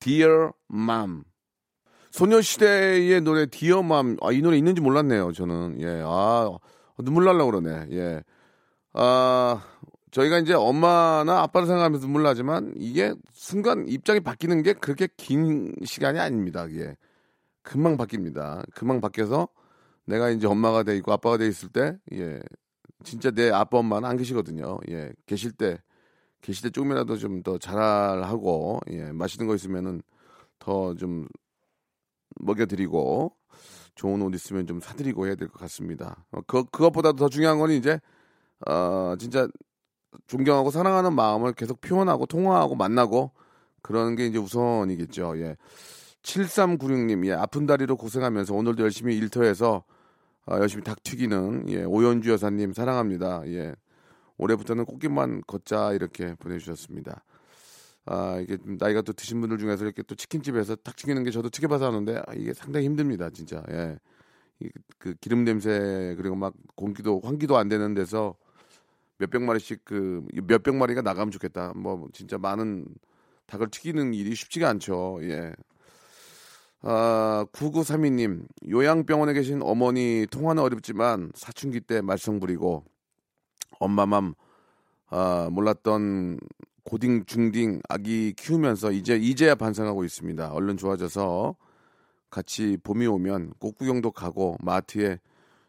Dear 0.00 0.50
Mom. 0.72 1.24
소녀시대의 2.16 3.20
노래 3.20 3.46
Mom. 3.52 4.16
아, 4.22 4.32
이 4.32 4.40
노래 4.40 4.56
있는지 4.56 4.80
몰랐네요. 4.80 5.32
저는. 5.32 5.82
예. 5.82 6.02
아, 6.02 6.56
눈물 6.98 7.26
날라 7.26 7.44
그러네. 7.44 7.88
예. 7.92 8.22
아, 8.94 9.62
저희가 10.12 10.38
이제 10.38 10.54
엄마나 10.54 11.42
아빠를 11.42 11.66
생각하면서 11.66 12.06
눈물 12.06 12.22
나지만 12.22 12.72
이게 12.78 13.14
순간 13.32 13.86
입장이 13.86 14.20
바뀌는 14.20 14.62
게 14.62 14.72
그렇게 14.72 15.08
긴 15.18 15.74
시간이 15.84 16.18
아닙니다. 16.18 16.64
이게 16.70 16.96
금방 17.62 17.98
바뀝니다. 17.98 18.64
금방 18.74 19.02
바뀌어서 19.02 19.48
내가 20.06 20.30
이제 20.30 20.46
엄마가 20.46 20.84
돼 20.84 20.96
있고 20.96 21.12
아빠가 21.12 21.36
돼 21.36 21.46
있을 21.48 21.68
때, 21.68 21.98
예, 22.14 22.40
진짜 23.04 23.30
내 23.30 23.50
아빠 23.50 23.76
엄마는 23.78 24.08
안 24.08 24.16
계시거든요. 24.16 24.78
예, 24.88 25.12
계실 25.26 25.52
때 25.52 25.78
계실 26.40 26.62
때 26.62 26.70
조금이라도 26.70 27.16
좀 27.18 27.42
더 27.42 27.58
잘하고 27.58 28.80
예, 28.90 29.12
맛있는 29.12 29.46
거 29.48 29.54
있으면은 29.54 30.00
더 30.58 30.94
좀 30.94 31.26
먹여드리고 32.40 33.32
좋은 33.94 34.22
옷 34.22 34.34
있으면 34.34 34.66
좀 34.66 34.80
사드리고 34.80 35.26
해야 35.26 35.34
될 35.36 35.48
것 35.48 35.58
같습니다. 35.60 36.24
어, 36.32 36.40
그 36.46 36.64
그것보다도 36.64 37.16
더 37.16 37.28
중요한 37.28 37.58
건 37.58 37.70
이제 37.70 38.00
어 38.66 39.14
진짜 39.18 39.48
존경하고 40.26 40.70
사랑하는 40.70 41.14
마음을 41.14 41.52
계속 41.52 41.80
표현하고 41.80 42.26
통화하고 42.26 42.74
만나고 42.74 43.32
그러는 43.82 44.16
게 44.16 44.26
이제 44.26 44.38
우선이겠죠. 44.38 45.38
예. 45.38 45.56
7396님, 46.22 47.24
예, 47.26 47.32
아픈 47.34 47.66
다리로 47.66 47.96
고생하면서 47.96 48.54
오늘도 48.54 48.82
열심히 48.82 49.16
일터에서 49.16 49.84
아, 50.46 50.58
열심히 50.58 50.82
닭 50.82 51.02
튀기는 51.02 51.66
예, 51.68 51.84
오연주 51.84 52.30
여사님 52.30 52.72
사랑합니다. 52.72 53.42
예. 53.46 53.74
올해부터는 54.38 54.84
꽃길만 54.84 55.42
걷자 55.46 55.92
이렇게 55.92 56.34
보내주셨습니다. 56.34 57.22
아 58.06 58.38
이게 58.40 58.56
좀 58.56 58.76
나이가 58.78 59.02
또 59.02 59.12
드신 59.12 59.40
분들 59.40 59.58
중에서 59.58 59.84
이렇게 59.84 60.02
또 60.02 60.14
치킨집에서 60.14 60.76
닭 60.76 60.96
튀기는 60.96 61.22
게 61.24 61.30
저도 61.30 61.50
튀겨봐서 61.50 61.86
하는데 61.86 62.22
아, 62.26 62.34
이게 62.34 62.54
상당히 62.54 62.86
힘듭니다, 62.86 63.30
진짜. 63.30 63.62
예. 63.70 63.98
이, 64.60 64.70
그 64.98 65.14
기름 65.20 65.44
냄새 65.44 66.14
그리고 66.16 66.36
막 66.36 66.54
공기도 66.76 67.20
환기도 67.22 67.58
안 67.58 67.68
되는 67.68 67.94
데서 67.94 68.36
몇백 69.18 69.42
마리씩 69.42 69.84
그 69.84 70.24
몇백 70.44 70.74
마리가 70.76 71.02
나가면 71.02 71.32
좋겠다. 71.32 71.72
뭐 71.74 72.08
진짜 72.12 72.38
많은 72.38 72.86
닭을 73.46 73.70
튀기는 73.70 74.14
일이 74.14 74.34
쉽지가 74.34 74.68
않죠. 74.68 75.18
예. 75.22 75.52
아, 76.82 77.44
9932님, 77.52 78.46
요양병원에 78.70 79.32
계신 79.32 79.60
어머니 79.62 80.26
통화는 80.30 80.62
어렵지만 80.62 81.32
사춘기 81.34 81.80
때 81.80 82.00
말썽 82.00 82.38
부리고 82.38 82.84
엄마 83.80 84.06
맘 84.06 84.34
아, 85.08 85.48
몰랐던 85.50 86.38
고딩 86.86 87.24
중딩 87.24 87.80
아기 87.88 88.32
키우면서 88.36 88.92
이제 88.92 89.16
이제야 89.16 89.56
반성하고 89.56 90.04
있습니다. 90.04 90.52
얼른 90.52 90.76
좋아져서 90.76 91.56
같이 92.30 92.78
봄이 92.84 93.08
오면 93.08 93.54
꽃구경도 93.58 94.12
가고 94.12 94.56
마트에 94.60 95.18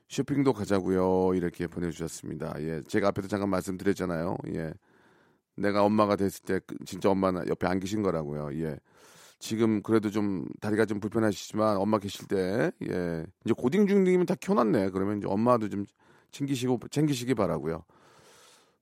쇼핑도 0.09 0.53
가자고요. 0.53 1.33
이렇게 1.33 1.65
보내주셨습니다. 1.65 2.53
예, 2.59 2.83
제가 2.87 3.07
앞에서 3.07 3.27
잠깐 3.27 3.49
말씀드렸잖아요. 3.49 4.37
예, 4.53 4.73
내가 5.55 5.83
엄마가 5.83 6.17
됐을 6.17 6.43
때 6.43 6.59
그- 6.67 6.77
진짜 6.85 7.09
엄마는 7.09 7.47
옆에 7.47 7.65
안 7.65 7.79
계신 7.79 8.03
거라고요. 8.03 8.51
예, 8.63 8.77
지금 9.39 9.81
그래도 9.81 10.11
좀 10.11 10.45
다리가 10.61 10.85
좀 10.85 10.99
불편하시지만 10.99 11.77
엄마 11.77 11.97
계실 11.97 12.27
때 12.27 12.71
예, 12.87 13.25
이제 13.43 13.53
고딩 13.57 13.87
중딩이면 13.87 14.27
다 14.27 14.35
켜놨네. 14.39 14.91
그러면 14.91 15.17
이제 15.17 15.27
엄마도 15.27 15.67
좀 15.67 15.83
챙기시고 16.31 16.79
챙기시기 16.91 17.33
바라고요. 17.33 17.83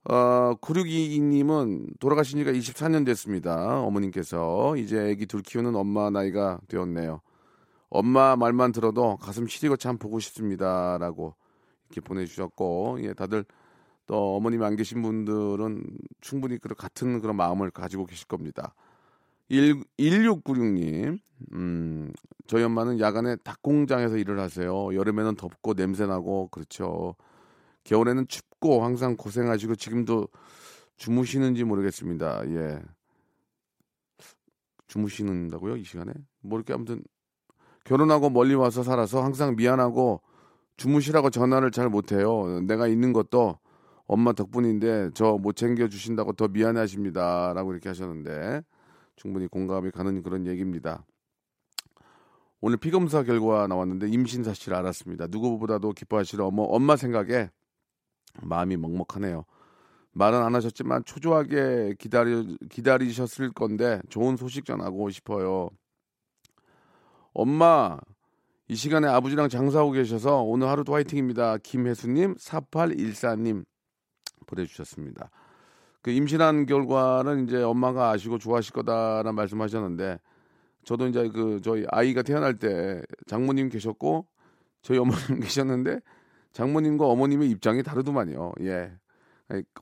어, 0.08 0.54
9622님은 0.62 2.00
돌아가신 2.00 2.38
지가 2.40 2.52
24년 2.52 3.06
됐습니다. 3.06 3.82
어머님께서 3.82 4.78
이제 4.78 5.12
아기 5.12 5.26
둘 5.26 5.42
키우는 5.42 5.76
엄마 5.76 6.12
나이가 6.12 6.60
되었네요. 6.68 7.22
엄마 7.90 8.36
말만 8.36 8.72
들어도 8.72 9.18
가슴 9.18 9.48
시리고 9.48 9.78
참 9.78 9.98
보고 9.98 10.20
싶습니다 10.20 10.98
라고 11.00 11.36
이렇게 11.90 12.02
보내주셨고 12.02 13.00
예 13.02 13.14
다들 13.14 13.46
또 14.06 14.36
어머님이 14.36 14.66
안 14.66 14.76
계신 14.76 15.02
분들은 15.02 15.84
충분히 16.22 16.58
그 16.60 16.70
같은 16.76 17.20
그런 17.22 17.36
마음을 17.36 17.72
가지고 17.72 18.06
계실 18.06 18.28
겁니다. 18.28 18.76
1, 19.50 19.84
1696님 19.98 21.20
음 21.54 22.12
저희 22.48 22.64
엄마는 22.64 23.00
야간에 23.00 23.38
닭공장에서 23.38 24.18
일을 24.18 24.40
하세요. 24.40 24.94
여름에는 24.94 25.36
덥고 25.36 25.74
냄새나고 25.74 26.50
그렇죠. 26.50 27.16
겨울에는 27.86 28.28
춥고 28.28 28.84
항상 28.84 29.16
고생하시고 29.16 29.76
지금도 29.76 30.28
주무시는지 30.98 31.64
모르겠습니다. 31.64 32.42
예. 32.50 32.82
주무시는다고요? 34.88 35.78
이 35.78 35.84
시간에? 35.84 36.14
뭐 36.42 36.60
이렇게 36.60 36.74
아무튼 36.74 37.04
결혼하고 37.86 38.30
멀리 38.30 38.54
와서 38.56 38.84
살아서 38.84 39.24
항상 39.24 39.56
미안하고 39.56 40.22
주무시라고 40.78 41.30
전화를 41.30 41.72
잘 41.72 41.90
못해요. 41.90 42.62
내가 42.62 42.88
있는 42.88 43.14
것도 43.14 43.60
엄마 44.08 44.34
덕분인데 44.34 45.12
저 45.14 45.38
못 45.38 45.56
챙겨 45.56 45.88
주신다고 45.88 46.34
더 46.34 46.48
미안해 46.48 46.80
하십니다 46.82 47.54
라고 47.54 47.72
이렇게 47.72 47.90
하셨는데 47.90 48.62
충분히 49.16 49.48
공감이 49.48 49.92
가는 49.92 50.22
그런 50.22 50.46
얘기입니다. 50.48 51.06
오늘 52.62 52.78
피검사 52.78 53.24
결과 53.24 53.68
나왔는데 53.68 54.10
임신 54.10 54.44
사실 54.44 54.74
알았습니다. 54.74 55.28
누구보다도 55.28 55.92
기뻐하시는 55.94 56.44
어머, 56.44 56.64
엄마 56.64 56.96
생각에 56.96 57.50
마음이 58.42 58.78
먹먹하네요. 58.78 59.46
말은 60.14 60.42
안 60.42 60.56
하셨지만 60.56 61.04
초조하게 61.04 61.96
기다리, 62.00 62.58
기다리셨을 62.70 63.52
건데 63.52 64.02
좋은 64.10 64.38
소식 64.38 64.66
전하고 64.66 65.10
싶어요. 65.10 65.70
엄마, 67.34 68.00
이 68.68 68.76
시간에 68.76 69.08
아버지랑 69.08 69.50
장사하고 69.50 69.92
계셔서 69.92 70.42
오늘 70.42 70.70
하루도 70.70 70.94
화이팅입니다. 70.94 71.58
김혜수님, 71.58 72.36
4814님 72.36 73.66
보내주셨습니다. 74.48 75.30
그 76.02 76.12
임신한 76.12 76.66
결과는 76.66 77.46
이제 77.46 77.62
엄마가 77.62 78.12
아시고 78.12 78.38
좋아하실 78.38 78.74
거다라는 78.74 79.36
말씀하셨는데 79.36 80.20
저도 80.84 81.08
이제 81.08 81.28
그 81.30 81.60
저희 81.64 81.86
아이가 81.90 82.22
태어날 82.22 82.58
때 82.58 83.02
장모님 83.28 83.70
계셨고 83.70 84.28
저희 84.82 85.00
어머님 85.00 85.40
계셨는데 85.42 86.00
장모님과 86.56 87.06
어머님의 87.06 87.50
입장이 87.50 87.84
다르더만요. 87.84 88.54
예. 88.62 88.92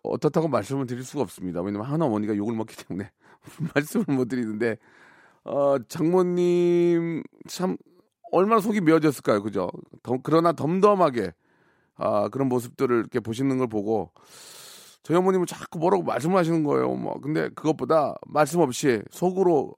어떻다고 0.01 0.47
말씀을 0.47 0.87
드릴 0.87 1.03
수가 1.03 1.21
없습니다. 1.21 1.61
왜냐면 1.61 1.85
한 1.85 2.01
어머니가 2.01 2.35
욕을 2.35 2.55
먹기 2.55 2.75
때문에 2.75 3.11
말씀을 3.75 4.05
못 4.09 4.27
드리는데 4.27 4.77
어, 5.43 5.77
장모님 5.87 7.21
참 7.47 7.77
얼마나 8.31 8.59
속이 8.59 8.81
메어졌을까요, 8.81 9.43
그죠? 9.43 9.69
더, 10.01 10.17
그러나 10.23 10.51
덤덤하게 10.51 11.33
아, 11.95 12.29
그런 12.29 12.49
모습들을 12.49 12.97
이렇게 12.97 13.19
보시는 13.19 13.59
걸 13.59 13.67
보고 13.67 14.11
저희 15.03 15.15
어머님은 15.17 15.45
자꾸 15.45 15.77
뭐라고 15.77 16.01
말씀을 16.03 16.37
하시는 16.37 16.63
거예요. 16.63 16.95
뭐 16.95 17.19
근데 17.21 17.49
그것보다 17.49 18.15
말씀 18.25 18.61
없이 18.61 19.03
속으로 19.11 19.75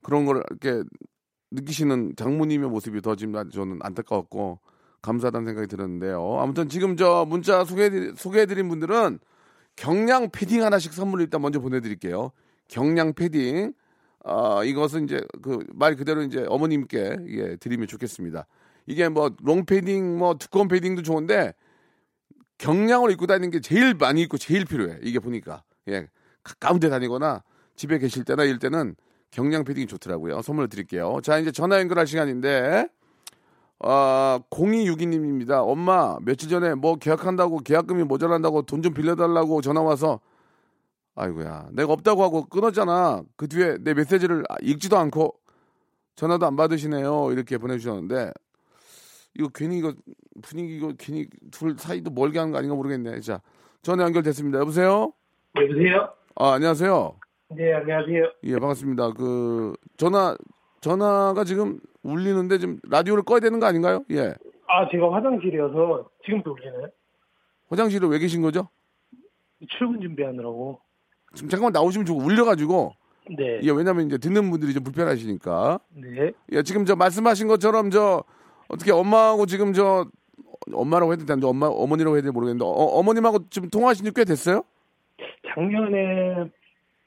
그런 0.00 0.24
걸 0.24 0.44
이렇게 0.50 0.88
느끼시는 1.50 2.14
장모님의 2.16 2.70
모습이 2.70 3.02
더 3.02 3.16
지금 3.16 3.50
저는 3.50 3.80
안타까웠고 3.82 4.60
감사하다는 5.02 5.46
생각이 5.46 5.68
들었는데요. 5.68 6.38
아무튼 6.40 6.68
지금 6.68 6.96
저 6.96 7.24
문자 7.28 7.64
소개해 7.64 8.12
소개해드린 8.16 8.68
분들은 8.68 9.18
경량 9.76 10.30
패딩 10.30 10.62
하나씩 10.64 10.92
선물로 10.92 11.22
일단 11.22 11.40
먼저 11.42 11.60
보내드릴게요. 11.60 12.32
경량 12.68 13.14
패딩. 13.14 13.72
아, 14.24 14.64
이것은 14.64 15.04
이제 15.04 15.20
그 15.42 15.58
말 15.72 15.94
그대로 15.96 16.22
이제 16.22 16.44
어머님께 16.48 17.16
예, 17.28 17.56
드리면 17.56 17.86
좋겠습니다. 17.86 18.46
이게 18.86 19.08
뭐 19.08 19.30
롱패딩 19.42 20.18
뭐 20.18 20.34
두꺼운 20.34 20.66
패딩도 20.68 21.02
좋은데 21.02 21.52
경량을 22.58 23.10
입고 23.12 23.26
다니는 23.26 23.50
게 23.50 23.60
제일 23.60 23.94
많이 23.94 24.22
입고 24.22 24.38
제일 24.38 24.64
필요해. 24.64 24.98
이게 25.02 25.18
보니까. 25.18 25.62
예. 25.88 26.08
가까운 26.42 26.80
데 26.80 26.88
다니거나 26.88 27.42
집에 27.76 27.98
계실 27.98 28.24
때나 28.24 28.44
이럴 28.44 28.58
때는 28.58 28.96
경량 29.30 29.64
패딩이 29.64 29.86
좋더라고요. 29.86 30.40
선물 30.42 30.68
드릴게요. 30.68 31.18
자, 31.22 31.38
이제 31.38 31.50
전화 31.52 31.78
연결할 31.80 32.06
시간인데 32.06 32.88
아, 33.80 34.40
0262님입니다. 34.50 35.62
엄마, 35.66 36.16
며칠 36.22 36.48
전에 36.48 36.74
뭐 36.74 36.96
계약한다고 36.96 37.58
계약금이 37.58 38.04
모자란다고 38.04 38.62
돈 38.62 38.82
좀 38.82 38.94
빌려달라고 38.94 39.60
전화 39.60 39.82
와서 39.82 40.20
아이고야, 41.14 41.68
내가 41.72 41.92
없다고 41.92 42.22
하고 42.22 42.44
끊었잖아. 42.46 43.22
그 43.36 43.48
뒤에 43.48 43.78
내 43.80 43.94
메시지를 43.94 44.44
읽지도 44.62 44.98
않고 44.98 45.34
전화도 46.14 46.46
안 46.46 46.56
받으시네요. 46.56 47.32
이렇게 47.32 47.58
보내주셨는데 47.58 48.32
이거 49.38 49.48
괜히 49.54 49.78
이거 49.78 49.92
분위기 50.42 50.76
이거 50.76 50.92
괜히 50.98 51.26
둘 51.50 51.76
사이도 51.78 52.10
멀게 52.10 52.38
하는 52.38 52.52
거 52.52 52.58
아닌가 52.58 52.74
모르겠네. 52.74 53.20
자, 53.20 53.40
전화 53.82 54.04
연결됐습니다. 54.04 54.58
여보세요? 54.60 55.12
여보세요? 55.58 56.10
아, 56.36 56.52
안녕하세요. 56.52 57.16
네, 57.50 57.74
안녕하세요. 57.74 58.24
예, 58.44 58.52
반갑습니다. 58.58 59.12
그 59.12 59.74
전화 59.96 60.36
전화가 60.80 61.44
지금 61.44 61.78
울리는데 62.10 62.58
지금 62.58 62.78
라디오를 62.88 63.22
꺼야 63.22 63.40
되는 63.40 63.58
거 63.60 63.66
아닌가요? 63.66 64.04
예. 64.10 64.34
아, 64.68 64.88
제가 64.90 65.12
화장실이어서 65.12 66.08
지금도 66.24 66.52
울리나요? 66.52 66.88
화장실에 67.68 68.06
왜 68.08 68.18
계신 68.18 68.42
거죠? 68.42 68.68
출근 69.70 70.00
준비하느라고. 70.00 70.80
지금 71.34 71.48
잠깐만 71.48 71.72
나오시면 71.72 72.06
좀 72.06 72.18
울려가지고 72.20 72.92
네. 73.36 73.60
예, 73.62 73.70
왜냐면 73.70 74.06
이제 74.06 74.18
듣는 74.18 74.50
분들이 74.50 74.72
좀 74.72 74.84
불편하시니까 74.84 75.80
네. 75.94 76.32
예, 76.52 76.62
지금 76.62 76.84
저 76.84 76.94
말씀하신 76.96 77.48
것처럼 77.48 77.90
저 77.90 78.22
어떻게 78.68 78.92
엄마하고 78.92 79.46
지금 79.46 79.72
저 79.72 80.06
엄마라고 80.72 81.12
해도 81.12 81.24
되는데 81.26 81.46
엄마 81.46 81.66
어머니라고 81.66 82.16
해야 82.16 82.22
될지 82.22 82.32
모르겠는데 82.32 82.64
어, 82.64 82.68
어머님하고 82.68 83.48
지금 83.50 83.68
통화하신 83.70 84.04
지 84.04 84.10
꽤 84.12 84.24
됐어요? 84.24 84.62
작년에 85.54 86.50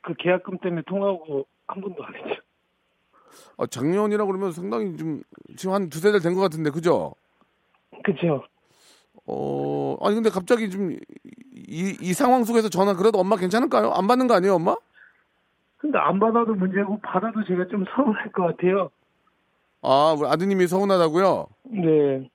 그 0.01 0.13
계약금 0.17 0.57
때문에 0.59 0.81
통화하고 0.87 1.45
한 1.67 1.81
번도 1.81 2.03
안 2.03 2.13
했죠. 2.15 2.41
어, 3.57 3.65
작년이라 3.67 4.25
그러면 4.25 4.51
상당히 4.51 4.95
좀 4.97 5.21
지금 5.57 5.73
한 5.73 5.89
두세 5.89 6.11
달 6.11 6.21
된 6.21 6.33
것 6.35 6.41
같은데 6.41 6.69
그죠? 6.69 7.13
그쵸? 8.03 8.43
어, 9.25 9.97
아니 10.01 10.15
근데 10.15 10.29
갑자기 10.29 10.69
좀 10.69 10.91
이, 10.91 11.97
이 12.01 12.13
상황 12.13 12.43
속에서 12.43 12.69
전화 12.69 12.93
그래도 12.95 13.19
엄마 13.19 13.35
괜찮을까요? 13.35 13.91
안 13.91 14.07
받는 14.07 14.27
거 14.27 14.33
아니에요, 14.35 14.55
엄마? 14.55 14.75
근데 15.77 15.97
안 15.97 16.19
받아도 16.19 16.53
문제고 16.55 16.99
받아도 17.01 17.43
제가 17.45 17.67
좀 17.69 17.85
서운할 17.95 18.31
것 18.31 18.43
같아요. 18.47 18.89
아, 19.81 20.15
우리 20.17 20.27
아드님이 20.27 20.67
서운하다고요? 20.67 21.47
네. 21.71 22.29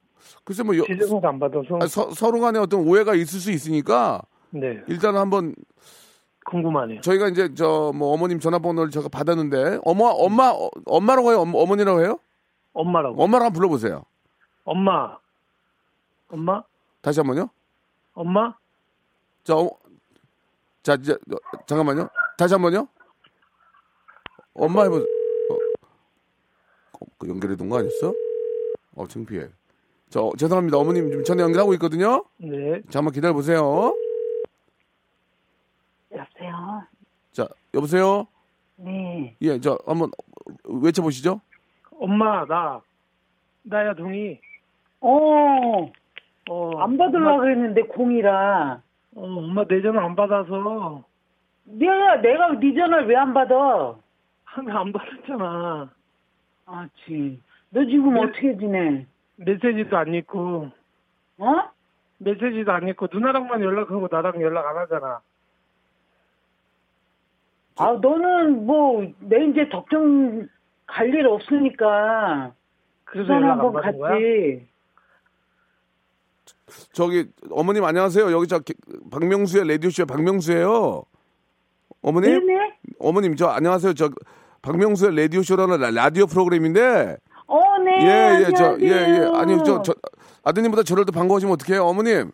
글쎄 0.45 0.63
뭐 0.63 0.77
여, 0.79 0.85
제 0.87 0.97
전화도 0.97 1.29
안 1.29 1.39
받아서. 1.39 1.79
아, 1.83 1.87
서, 1.87 2.11
서로 2.13 2.41
간에 2.41 2.59
어떤 2.59 2.81
오해가 2.87 3.15
있을 3.15 3.41
수 3.41 3.51
있으니까 3.51 4.23
네. 4.51 4.81
일단 4.89 5.17
한번 5.17 5.55
궁금하네요. 6.45 7.01
저희가 7.01 7.29
이제 7.29 7.55
저 7.55 7.93
뭐 7.95 8.13
어머님 8.13 8.39
전화번호를 8.41 8.91
제가 8.91 9.09
받았는데 9.09 9.81
어머 9.85 10.07
엄마 10.09 10.51
어, 10.51 10.71
엄마라고 10.87 11.31
해요? 11.31 11.41
엄, 11.41 11.55
어머니라고 11.55 12.01
해요? 12.03 12.19
엄마라고. 12.73 13.23
엄마랑 13.23 13.47
한번 13.47 13.53
불러보세요. 13.55 14.05
엄마. 14.65 15.17
엄마? 16.29 16.63
다시 17.01 17.21
한번요. 17.21 17.49
엄마? 18.15 18.55
자, 19.45 19.55
어, 19.57 19.71
자 20.83 20.95
이제 20.95 21.13
어, 21.13 21.37
잠깐만요. 21.67 22.09
다시 22.37 22.55
한번요. 22.55 22.89
엄마 24.55 24.83
해보. 24.85 24.97
어, 24.97 25.55
어, 27.01 27.07
그 27.19 27.29
연결해둔 27.29 27.69
거 27.69 27.79
아니었어? 27.79 28.13
어 28.97 29.07
창피해. 29.07 29.49
저 30.11 30.31
죄송합니다. 30.39 30.79
어머님 30.79 31.09
지금 31.11 31.25
전화 31.25 31.43
연결하고 31.43 31.75
있거든요. 31.75 32.25
네. 32.39 32.81
잠깐만 32.91 33.13
기다려 33.13 33.35
보세요. 33.35 33.95
여보세요. 36.15 36.83
자 37.33 37.49
여보세요. 37.75 38.27
네. 38.77 39.37
예, 39.43 39.59
저 39.61 39.79
한번 39.87 40.11
외쳐 40.65 41.03
보시죠. 41.03 41.41
엄마, 42.01 42.45
나. 42.47 42.81
나야, 43.63 43.95
동이. 43.95 44.39
어, 45.01 45.91
어. 46.51 46.79
안 46.81 46.97
받으려고 46.99 47.35
엄마, 47.43 47.47
했는데 47.49 47.83
공이라. 47.83 48.81
어, 49.17 49.23
엄마 49.23 49.65
내 49.65 49.81
전화 49.81 50.05
안 50.05 50.17
받아서. 50.17 51.05
내가 51.65 52.17
내가 52.17 52.59
네 52.59 52.75
전화를 52.75 53.07
왜 53.09 53.17
안 53.17 53.33
받아? 53.33 53.95
항상 54.45 54.77
안 54.77 54.93
받았잖아. 54.93 55.91
아, 56.67 56.89
지. 57.05 57.41
너 57.71 57.85
지금 57.85 58.15
네. 58.15 58.21
어떻게 58.23 58.57
지내? 58.57 59.07
메시지도 59.37 59.97
안 59.97 60.13
읽고. 60.15 60.71
어? 61.39 61.63
메시지도 62.19 62.73
안 62.73 62.89
읽고 62.89 63.09
누나랑만 63.13 63.61
연락하고 63.63 64.09
나랑 64.11 64.41
연락 64.43 64.67
안 64.67 64.77
하잖아. 64.79 65.21
아, 67.77 67.93
너는 68.01 68.67
뭐 68.67 69.03
내 69.21 69.47
이제 69.47 69.69
덕정 69.71 70.49
갈 70.87 71.09
일 71.13 71.27
없으니까 71.27 72.53
그래서 73.05 73.33
연락 73.35 73.53
안 73.53 73.61
한번 73.61 73.73
거야? 73.99 74.11
갔지. 74.13 74.67
저기 76.93 77.27
어머님 77.51 77.85
안녕하세요. 77.85 78.31
여기 78.33 78.47
저 78.47 78.59
기- 78.61 78.75
박명수의 79.11 79.67
라디오 79.69 79.91
쇼 79.91 80.07
박명수예요. 80.07 81.03
어머님, 82.03 82.47
네네. 82.47 82.61
어머님 83.01 83.35
저 83.37 83.47
안녕하세요. 83.49 83.95
저 83.95 84.11
박명수의 84.63 85.17
라디오 85.17 85.43
쇼라는 85.43 85.81
라- 85.81 85.91
라디오 85.91 86.27
프로그램인데 86.27 87.17
어, 87.47 87.79
네. 87.79 88.07
예, 88.07 88.45
예, 88.47 88.53
저, 88.57 88.77
예, 88.81 88.87
예. 88.89 89.31
아니, 89.35 89.57
저, 89.65 89.83
저, 89.83 89.95
아드님보다 90.45 90.83
저를 90.83 91.05
더 91.05 91.13
반가우시면 91.13 91.53
어떡해요, 91.55 91.85
어머님? 91.85 92.31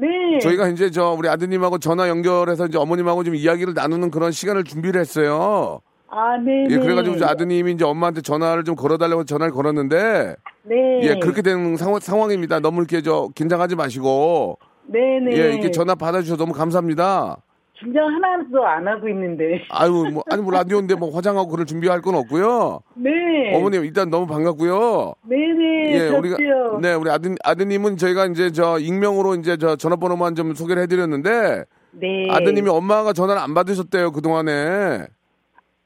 네. 0.00 0.38
저희가 0.38 0.68
이제 0.68 0.90
저, 0.90 1.10
우리 1.10 1.28
아드님하고 1.28 1.78
전화 1.78 2.08
연결해서 2.08 2.66
이제 2.66 2.78
어머님하고 2.78 3.22
좀 3.24 3.34
이야기를 3.34 3.74
나누는 3.74 4.10
그런 4.10 4.32
시간을 4.32 4.64
준비를 4.64 5.00
했어요. 5.00 5.80
아, 6.08 6.38
네. 6.38 6.66
예, 6.70 6.76
네. 6.76 6.80
그래가지고 6.80 7.16
이제 7.16 7.24
아드님이 7.24 7.72
이제 7.72 7.84
엄마한테 7.84 8.22
전화를 8.22 8.64
좀 8.64 8.74
걸어달라고 8.74 9.24
전화를 9.24 9.52
걸었는데, 9.52 10.36
네. 10.64 11.00
예, 11.02 11.18
그렇게 11.20 11.42
되는 11.42 11.76
상황, 11.76 12.00
상황입니다. 12.00 12.60
너무 12.60 12.80
이렇게 12.80 13.02
저, 13.02 13.28
긴장하지 13.34 13.76
마시고, 13.76 14.58
네네. 14.86 15.36
예, 15.36 15.52
이렇게 15.52 15.70
전화 15.70 15.94
받아주셔서 15.94 16.36
너무 16.36 16.52
감사합니다. 16.52 17.36
긴장 17.80 18.06
하나도 18.06 18.64
안 18.64 18.86
하고 18.86 19.08
있는데. 19.08 19.62
아유, 19.70 20.10
뭐, 20.12 20.22
아니, 20.30 20.42
뭐, 20.42 20.52
라디오인데 20.52 20.96
뭐 20.96 21.10
화장하고 21.14 21.48
그럴 21.48 21.64
준비할 21.64 22.02
건 22.02 22.14
없고요. 22.14 22.80
네. 22.94 23.10
어머님, 23.56 23.84
일단 23.84 24.10
너무 24.10 24.26
반갑고요. 24.26 25.14
네네. 25.22 25.94
예, 25.94 26.08
우리가 26.08 26.36
좋지요. 26.36 26.78
네, 26.82 26.92
우리 26.92 27.10
아드 27.10 27.34
아드님은 27.42 27.96
저희가 27.96 28.26
이제 28.26 28.52
저 28.52 28.78
익명으로 28.78 29.34
이제 29.36 29.56
저 29.56 29.76
전화번호만 29.76 30.34
좀 30.34 30.52
소개를 30.54 30.82
해드렸는데 30.82 31.64
네. 31.92 32.30
아드님이 32.30 32.68
엄마가 32.68 33.12
전화를 33.12 33.40
안 33.40 33.54
받으셨대요 33.54 34.12
그 34.12 34.20
동안에 34.20 35.06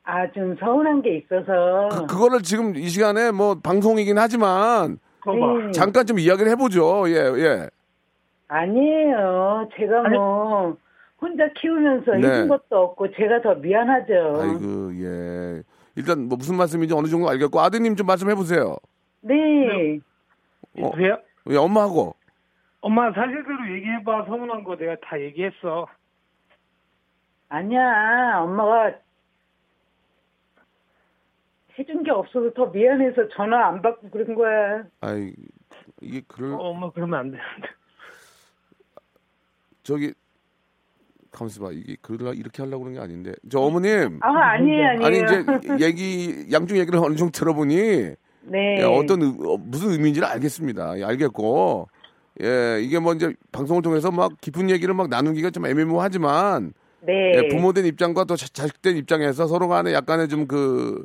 아, 0.07 0.30
좀 0.33 0.54
서운한 0.61 1.00
게 1.00 1.16
있어서. 1.16 1.88
그, 1.90 2.07
그거를 2.07 2.42
지금 2.42 2.76
이 2.76 2.88
시간에 2.88 3.30
뭐 3.30 3.57
방송이긴 3.62 4.18
하지만. 4.18 4.98
네. 5.26 5.70
잠깐 5.72 6.04
좀 6.04 6.18
이야기를 6.18 6.50
해보죠. 6.52 7.04
예, 7.09 7.14
예. 7.14 7.70
아니에요. 8.48 9.66
제가 9.74 10.02
뭐 10.11 10.76
혼자 11.25 11.49
키우면서 11.55 12.13
네. 12.17 12.29
해준 12.29 12.49
것도 12.49 12.77
없고 12.77 13.11
제가 13.13 13.41
더 13.41 13.55
미안하죠. 13.55 14.13
아이고, 14.43 14.95
예. 15.03 15.63
일단 15.97 16.29
뭐 16.29 16.37
무슨 16.37 16.57
말씀인지 16.57 16.93
어느 16.95 17.07
정도 17.07 17.31
알겠고 17.31 17.61
아드님 17.61 17.97
좀 17.97 18.07
말씀해 18.07 18.35
보세요. 18.35 18.77
네. 19.23 19.99
어. 20.77 20.87
여보세요? 20.87 21.19
예, 21.49 21.57
엄마하고 21.57 22.15
엄마 22.83 23.11
사실대로 23.12 23.75
얘기해봐. 23.75 24.27
서운한 24.27 24.64
거 24.64 24.77
내가 24.77 24.97
다 25.03 25.18
얘기했어. 25.18 25.87
아니야. 27.49 28.41
엄마가 28.41 28.93
해준 31.79 32.03
게 32.03 32.11
없어서 32.11 32.53
더 32.53 32.66
미안해서 32.66 33.29
전화 33.29 33.68
안 33.68 33.81
받고 33.81 34.11
그런 34.11 34.35
거야. 34.35 34.85
아이 35.01 35.33
이게 36.03 36.20
그럴 36.29 36.53
어, 36.53 36.59
엄마 36.59 36.91
그러면 36.91 37.18
안 37.18 37.31
돼. 37.31 37.39
저기 39.83 40.12
가만있어 41.35 41.62
봐 41.64 41.70
이게 41.72 41.97
그러려 42.01 42.32
이렇게 42.32 42.62
하려고 42.62 42.85
그런 42.85 42.95
게 42.95 43.01
아닌데 43.01 43.32
저 43.51 43.61
어머님 43.61 44.18
아, 44.22 44.28
아니에요, 44.30 44.89
아니에요. 44.91 45.05
아니 45.07 45.18
이제 45.18 45.85
얘기 45.85 46.47
양쪽 46.53 46.76
얘기를 46.78 46.99
어느 47.03 47.14
정도 47.16 47.32
들어보니 47.32 47.76
네. 48.47 48.76
예, 48.78 48.82
어떤 48.85 49.22
의- 49.22 49.28
어, 49.45 49.57
무슨 49.59 49.91
의미인지를 49.91 50.28
알겠습니다. 50.28 50.99
예, 51.01 51.05
알겠고 51.05 51.89
예 52.43 52.80
이게 52.82 52.99
뭐 52.99 53.12
이제 53.14 53.32
방송을 53.53 53.82
통해서 53.82 54.11
막 54.11 54.32
깊은 54.41 54.70
얘기를 54.70 54.95
막 54.95 55.09
나누기가 55.09 55.51
좀 55.51 55.66
애매모호하지만 55.66 56.72
네. 57.01 57.32
예, 57.37 57.49
부모된 57.49 57.85
입장과 57.87 58.24
또 58.24 58.37
자- 58.37 58.49
자식된 58.53 58.97
입장에서 58.97 59.47
서로 59.47 59.68
간에 59.68 59.93
약간의 59.93 60.28
좀그 60.28 61.05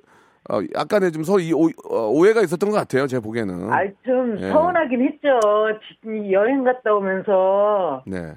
어, 0.50 0.60
약간의 0.76 1.12
좀 1.12 1.24
서로 1.24 1.40
이 1.40 1.52
오, 1.54 1.70
어, 1.90 2.26
해가 2.26 2.42
있었던 2.42 2.70
것 2.70 2.76
같아요. 2.76 3.06
제 3.08 3.20
보기에는. 3.20 3.72
아, 3.72 3.84
좀 4.06 4.38
예. 4.40 4.50
서운하긴 4.50 5.02
했죠. 5.06 5.30
지- 6.02 6.32
여행 6.32 6.64
갔다 6.64 6.94
오면서 6.94 8.04
네. 8.08 8.34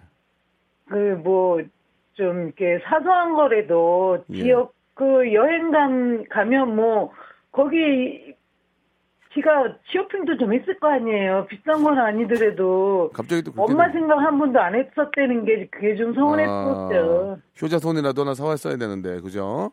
그 0.89 1.17
뭐 1.25 1.59
좀 2.15 2.47
이렇게 2.47 2.79
사소한 2.85 3.35
거라도 3.35 4.25
예. 4.31 4.43
지역 4.43 4.75
그 4.95 5.33
여행단 5.33 6.27
가면 6.29 6.77
뭐 6.77 7.13
거기 7.51 8.35
지가 9.35 9.77
쇼핑도 9.87 10.37
좀 10.37 10.53
했을 10.53 10.79
거 10.79 10.89
아니에요. 10.89 11.47
비싼 11.49 11.83
건 11.83 11.99
아니더라도 11.99 13.11
갑자기 13.15 13.43
또 13.43 13.53
엄마 13.57 13.87
되- 13.87 13.95
생각 13.95 14.19
한 14.19 14.39
번도 14.39 14.61
안 14.61 14.75
했었다는 14.75 15.47
게 15.47 15.69
그게 15.71 15.97
좀 15.97 16.13
서운했었죠. 16.15 17.37
아, 17.39 17.43
효자손이라도 17.61 18.21
하나 18.23 18.35
사왔어야 18.35 18.77
되는데 18.77 19.21
그죠? 19.21 19.73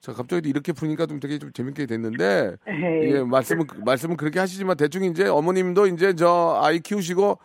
자 0.00 0.12
갑자기 0.12 0.42
또 0.42 0.48
이렇게 0.48 0.72
푸니까 0.72 1.04
좀 1.04 1.20
되게 1.20 1.38
좀 1.38 1.52
재밌게 1.52 1.84
됐는데. 1.86 2.56
예 2.68 3.22
말씀은 3.22 3.66
말씀은 3.84 4.16
그렇게 4.16 4.38
하시지만 4.40 4.76
대충 4.78 5.04
이제 5.04 5.26
어머님도 5.28 5.88
이제 5.88 6.14
저 6.14 6.58
아이 6.62 6.80
키우시고 6.80 7.38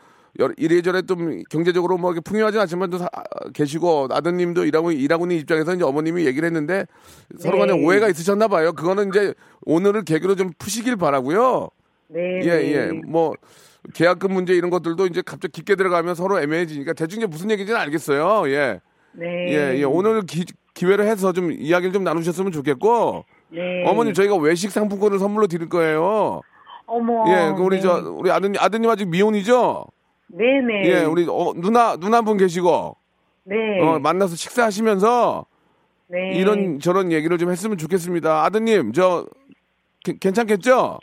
이래저래 0.57 1.01
좀 1.03 1.41
경제적으로 1.49 1.97
뭐 1.97 2.11
이렇게 2.11 2.21
풍요하지 2.21 2.57
않지만 2.59 2.89
또 2.89 2.97
사- 2.97 3.09
계시고 3.53 4.07
아드님도 4.11 4.65
일하고 4.65 4.91
일하고 4.91 5.25
있는 5.25 5.37
입장에서 5.37 5.73
이제 5.75 5.83
어머님이 5.83 6.25
얘기를 6.25 6.45
했는데 6.47 6.85
서로 7.37 7.59
간에 7.59 7.73
네. 7.75 7.85
오해가 7.85 8.07
있으셨나 8.09 8.47
봐요. 8.47 8.71
그거는 8.73 9.09
이제 9.09 9.33
오늘을 9.65 10.03
계기로 10.03 10.35
좀 10.35 10.51
푸시길 10.57 10.95
바라고요. 10.95 11.69
네. 12.07 12.39
예, 12.43 12.49
네. 12.49 12.71
예. 12.73 12.91
뭐 13.07 13.33
계약금 13.93 14.33
문제 14.33 14.53
이런 14.53 14.69
것들도 14.69 15.05
이제 15.07 15.21
갑자기 15.25 15.51
깊게 15.53 15.75
들어가면 15.75 16.15
서로 16.15 16.39
애매해지니까 16.39 16.93
대충 16.93 17.19
이제 17.19 17.27
무슨 17.27 17.51
얘기인지는 17.51 17.79
알겠어요. 17.79 18.49
예. 18.51 18.79
네. 19.13 19.25
예, 19.49 19.77
예. 19.79 19.83
오늘 19.83 20.21
기, 20.25 20.45
기회를 20.73 21.05
해서 21.05 21.33
좀 21.33 21.51
이야기를 21.51 21.91
좀 21.91 22.03
나누셨으면 22.03 22.51
좋겠고 22.53 23.25
네. 23.49 23.83
어머님 23.85 24.13
저희가 24.13 24.35
외식 24.37 24.71
상품권을 24.71 25.19
선물로 25.19 25.47
드릴 25.47 25.67
거예요. 25.67 26.41
어머. 26.85 27.25
예, 27.29 27.53
그 27.55 27.61
우리 27.63 27.77
네. 27.77 27.81
저 27.81 27.95
우리 28.15 28.31
아드님 28.31 28.55
아드님 28.59 28.89
아직 28.89 29.07
미혼이죠? 29.09 29.85
네네. 30.33 30.85
예, 30.85 31.03
우리 31.03 31.25
어, 31.29 31.53
누나 31.55 31.95
누나 31.97 32.17
한 32.17 32.25
분 32.25 32.37
계시고 32.37 32.95
네. 33.43 33.55
어, 33.81 33.99
만나서 33.99 34.35
식사하시면서 34.35 35.45
네. 36.07 36.31
이런 36.35 36.79
저런 36.79 37.11
얘기를 37.11 37.37
좀 37.37 37.49
했으면 37.51 37.77
좋겠습니다. 37.77 38.43
아드님 38.43 38.93
저 38.93 39.25
게- 40.03 40.17
괜찮겠죠? 40.19 40.99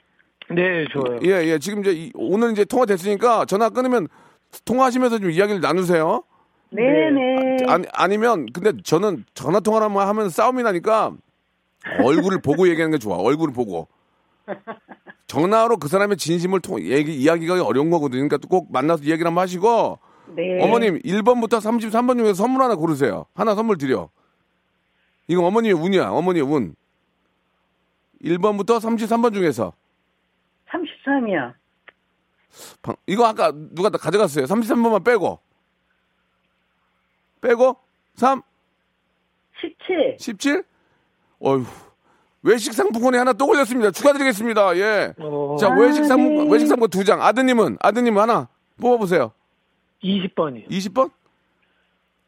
네, 0.51 0.85
좋아요. 0.91 1.19
예, 1.25 1.47
예. 1.49 1.59
지금 1.59 1.81
이제 1.81 1.93
이- 1.93 2.13
오늘 2.15 2.53
이제 2.53 2.65
통화 2.65 2.87
됐으니까 2.87 3.45
전화 3.45 3.69
끊으면 3.69 4.09
통화하시면서 4.65 5.19
좀 5.19 5.31
이야기를 5.31 5.61
나누세요. 5.61 6.23
네네. 6.71 7.65
아니, 7.67 7.87
아니 7.93 8.19
면 8.19 8.47
근데 8.53 8.73
저는 8.83 9.25
전화 9.35 9.61
통화를 9.61 9.89
하면 9.95 10.29
싸움이 10.31 10.63
나니까 10.63 11.13
얼굴을 12.03 12.41
보고 12.43 12.69
얘기하는 12.69 12.91
게 12.93 12.99
좋아. 12.99 13.17
얼굴을 13.17 13.53
보고. 13.55 13.89
전화로 15.29 15.77
그 15.77 15.89
사람의 15.89 16.17
진심을 16.17 16.61
통 16.61 16.81
얘기 16.83 17.15
이야기가 17.15 17.63
어려운 17.65 17.91
거거든요. 17.91 18.27
그러니까 18.27 18.39
꼭 18.49 18.73
만나서 18.73 19.05
이야기를 19.05 19.27
한번 19.29 19.43
하시고 19.43 19.99
네. 20.35 20.63
어머님 20.63 20.99
1번부터 21.01 21.59
33번 21.61 22.17
중에서 22.19 22.35
선물 22.35 22.63
하나 22.63 22.75
고르세요. 22.75 23.27
하나 23.35 23.55
선물 23.55 23.77
드려. 23.79 24.09
이거 25.29 25.47
어머니의 25.47 25.75
운이야. 25.75 26.09
어머니의 26.11 26.45
운. 26.45 26.75
1번부터 28.25 28.81
33번 28.81 29.35
중에서 29.35 29.75
33이요. 30.71 31.55
방- 32.83 32.97
이거 33.07 33.27
아까 33.27 33.53
누가 33.55 33.91
다 33.91 33.99
가져갔어요. 33.99 34.47
33번만 34.47 35.05
빼고. 35.05 35.39
빼고 37.43 37.77
3 38.17 38.43
17. 39.61 40.17
17? 40.19 40.65
어휴. 41.41 41.65
외식 42.43 42.73
상품권이 42.73 43.17
하나 43.17 43.33
또 43.33 43.47
걸렸습니다. 43.47 43.91
축하드리겠습니다. 43.91 44.77
예. 44.77 45.13
어, 45.19 45.57
자, 45.59 45.69
아, 45.73 45.77
외식 45.79 46.05
상품 46.05 46.45
네. 46.47 46.53
외식 46.53 46.67
상품권 46.67 46.91
두 46.91 47.05
장. 47.05 47.21
아드님은 47.23 47.79
아드님은 47.81 48.21
하나 48.23 48.49
뽑아 48.81 48.97
보세요. 48.97 49.33
20번이요. 50.03 50.69
20번? 50.71 51.11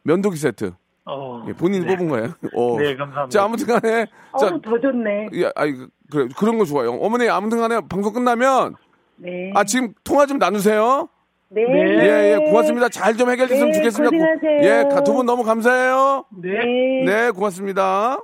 면도기 0.03 0.37
세트. 0.37 0.73
어, 1.07 1.45
예, 1.49 1.53
본인이 1.53 1.87
뽑은 1.87 2.09
거예요. 2.09 2.35
어. 2.55 2.77
네, 2.79 2.95
감사합니다. 2.97 3.29
자, 3.29 3.45
아무튼 3.45 3.67
간에 3.67 4.07
자, 4.39 4.47
어우, 4.47 4.61
더 4.61 4.79
좋네. 4.81 5.29
예, 5.35 5.51
아이 5.55 5.73
그- 5.73 5.89
그래. 6.11 6.29
그런 6.37 6.59
거 6.59 6.65
좋아요. 6.65 6.91
어머니 6.93 7.29
아무튼 7.29 7.59
간에 7.59 7.81
방송 7.89 8.13
끝나면 8.13 8.75
네. 9.17 9.53
아, 9.55 9.65
지금 9.65 9.93
통화 10.05 10.27
좀 10.27 10.39
나누세요. 10.39 11.09
네. 11.49 11.63
예, 11.63 12.33
예. 12.35 12.51
고맙습니다. 12.51 12.89
잘 12.89 13.17
좀 13.17 13.31
해결됐으면 13.31 13.71
네, 13.73 13.79
좋겠습니다. 13.79 14.17
고-. 14.17 14.49
예, 14.65 14.85
두 15.05 15.13
분 15.13 15.27
너무 15.27 15.43
감사해요. 15.43 16.25
네. 16.31 16.49
네. 16.51 17.05
네, 17.25 17.31
고맙습니다. 17.31 18.21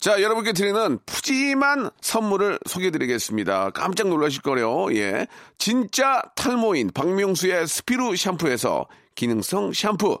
자, 0.00 0.22
여러분께 0.22 0.52
드리는 0.52 0.98
푸짐한 1.06 1.90
선물을 2.00 2.60
소개해드리겠습니다. 2.66 3.70
깜짝 3.70 4.06
놀라실 4.08 4.42
거래요. 4.42 4.86
예. 4.94 5.26
진짜 5.58 6.22
탈모인 6.36 6.92
박명수의 6.94 7.66
스피루 7.66 8.14
샴푸에서 8.14 8.86
기능성 9.16 9.72
샴푸. 9.72 10.20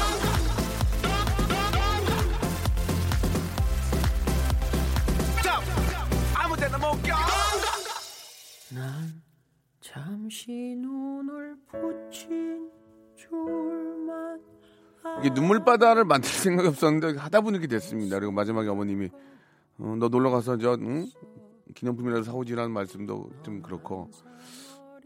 이게 15.21 15.29
눈물바다를 15.29 16.03
만들 16.03 16.29
생각이 16.29 16.67
없었는데 16.67 17.19
하다 17.19 17.41
보니 17.41 17.57
이렇게 17.57 17.67
됐습니다. 17.67 18.17
그리고 18.17 18.31
마지막에 18.31 18.67
어머님이 18.67 19.09
어, 19.77 19.95
너 19.99 20.09
놀러 20.09 20.31
가서 20.31 20.57
저 20.57 20.73
응? 20.81 21.05
기념품이라도 21.75 22.23
사오지라는 22.23 22.71
말씀도 22.71 23.29
좀 23.43 23.61
그렇고 23.61 24.09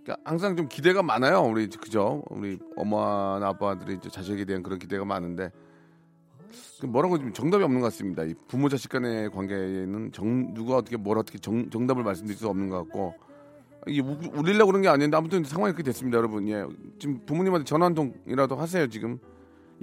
그러니까 0.03 0.17
항상 0.23 0.55
좀 0.55 0.69
기대가 0.69 1.03
많아요. 1.03 1.41
우리 1.41 1.67
그죠? 1.67 2.23
우리 2.29 2.57
엄마나 2.77 3.49
아빠들이 3.49 3.99
자식에 3.99 4.45
대한 4.45 4.63
그런 4.63 4.79
기대가 4.79 5.03
많은데 5.03 5.51
그 6.79 6.85
뭐라고 6.85 7.17
좀 7.17 7.33
정답이 7.33 7.63
없는 7.65 7.81
것 7.81 7.87
같습니다. 7.87 8.23
이 8.23 8.33
부모 8.47 8.69
자식 8.69 8.89
간의 8.89 9.29
관계에는 9.31 10.11
정, 10.13 10.53
누가 10.53 10.77
어떻게 10.77 10.95
뭘 10.95 11.17
어떻게 11.17 11.39
정, 11.39 11.69
정답을 11.69 12.03
말씀드릴 12.03 12.37
수 12.37 12.47
없는 12.47 12.69
것 12.69 12.77
같고 12.83 13.15
이게 13.87 13.99
우, 13.99 14.17
울리려고 14.33 14.71
그런 14.71 14.81
게 14.81 14.87
아닌데 14.87 15.17
아무튼 15.17 15.43
상황이 15.43 15.73
그렇게 15.73 15.83
됐습니다, 15.83 16.17
여러분. 16.17 16.47
예. 16.47 16.65
지금 16.99 17.19
부모님한테 17.25 17.65
전화 17.65 17.85
한 17.85 17.93
통이라도 17.93 18.55
하세요, 18.55 18.87
지금. 18.87 19.19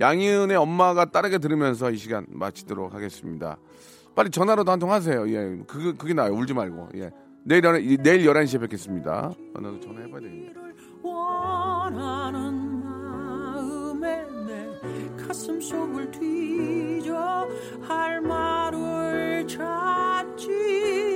양희은의 0.00 0.56
엄마가 0.56 1.06
딸에게 1.06 1.38
들으면서 1.38 1.90
이 1.90 1.96
시간 1.96 2.26
마치도록 2.28 2.94
하겠습니다. 2.94 3.58
빨리 4.14 4.30
전화라도 4.30 4.70
한 4.70 4.78
통 4.78 4.90
하세요. 4.92 5.28
예. 5.28 5.62
그게, 5.66 5.92
그게 5.96 6.14
나아요. 6.14 6.32
울지 6.34 6.54
말고. 6.54 6.88
예. 6.96 7.10
내일, 7.44 7.64
11, 7.64 8.02
내일 8.02 8.26
11시에 8.26 8.60
뵙겠습니다. 8.60 9.32
어, 9.54 9.60
나도 9.60 9.80
전화해봐야 9.80 10.20
되겠네. 10.20 10.52
할 17.88 18.20
말을 18.20 19.46
찾지 19.48 21.11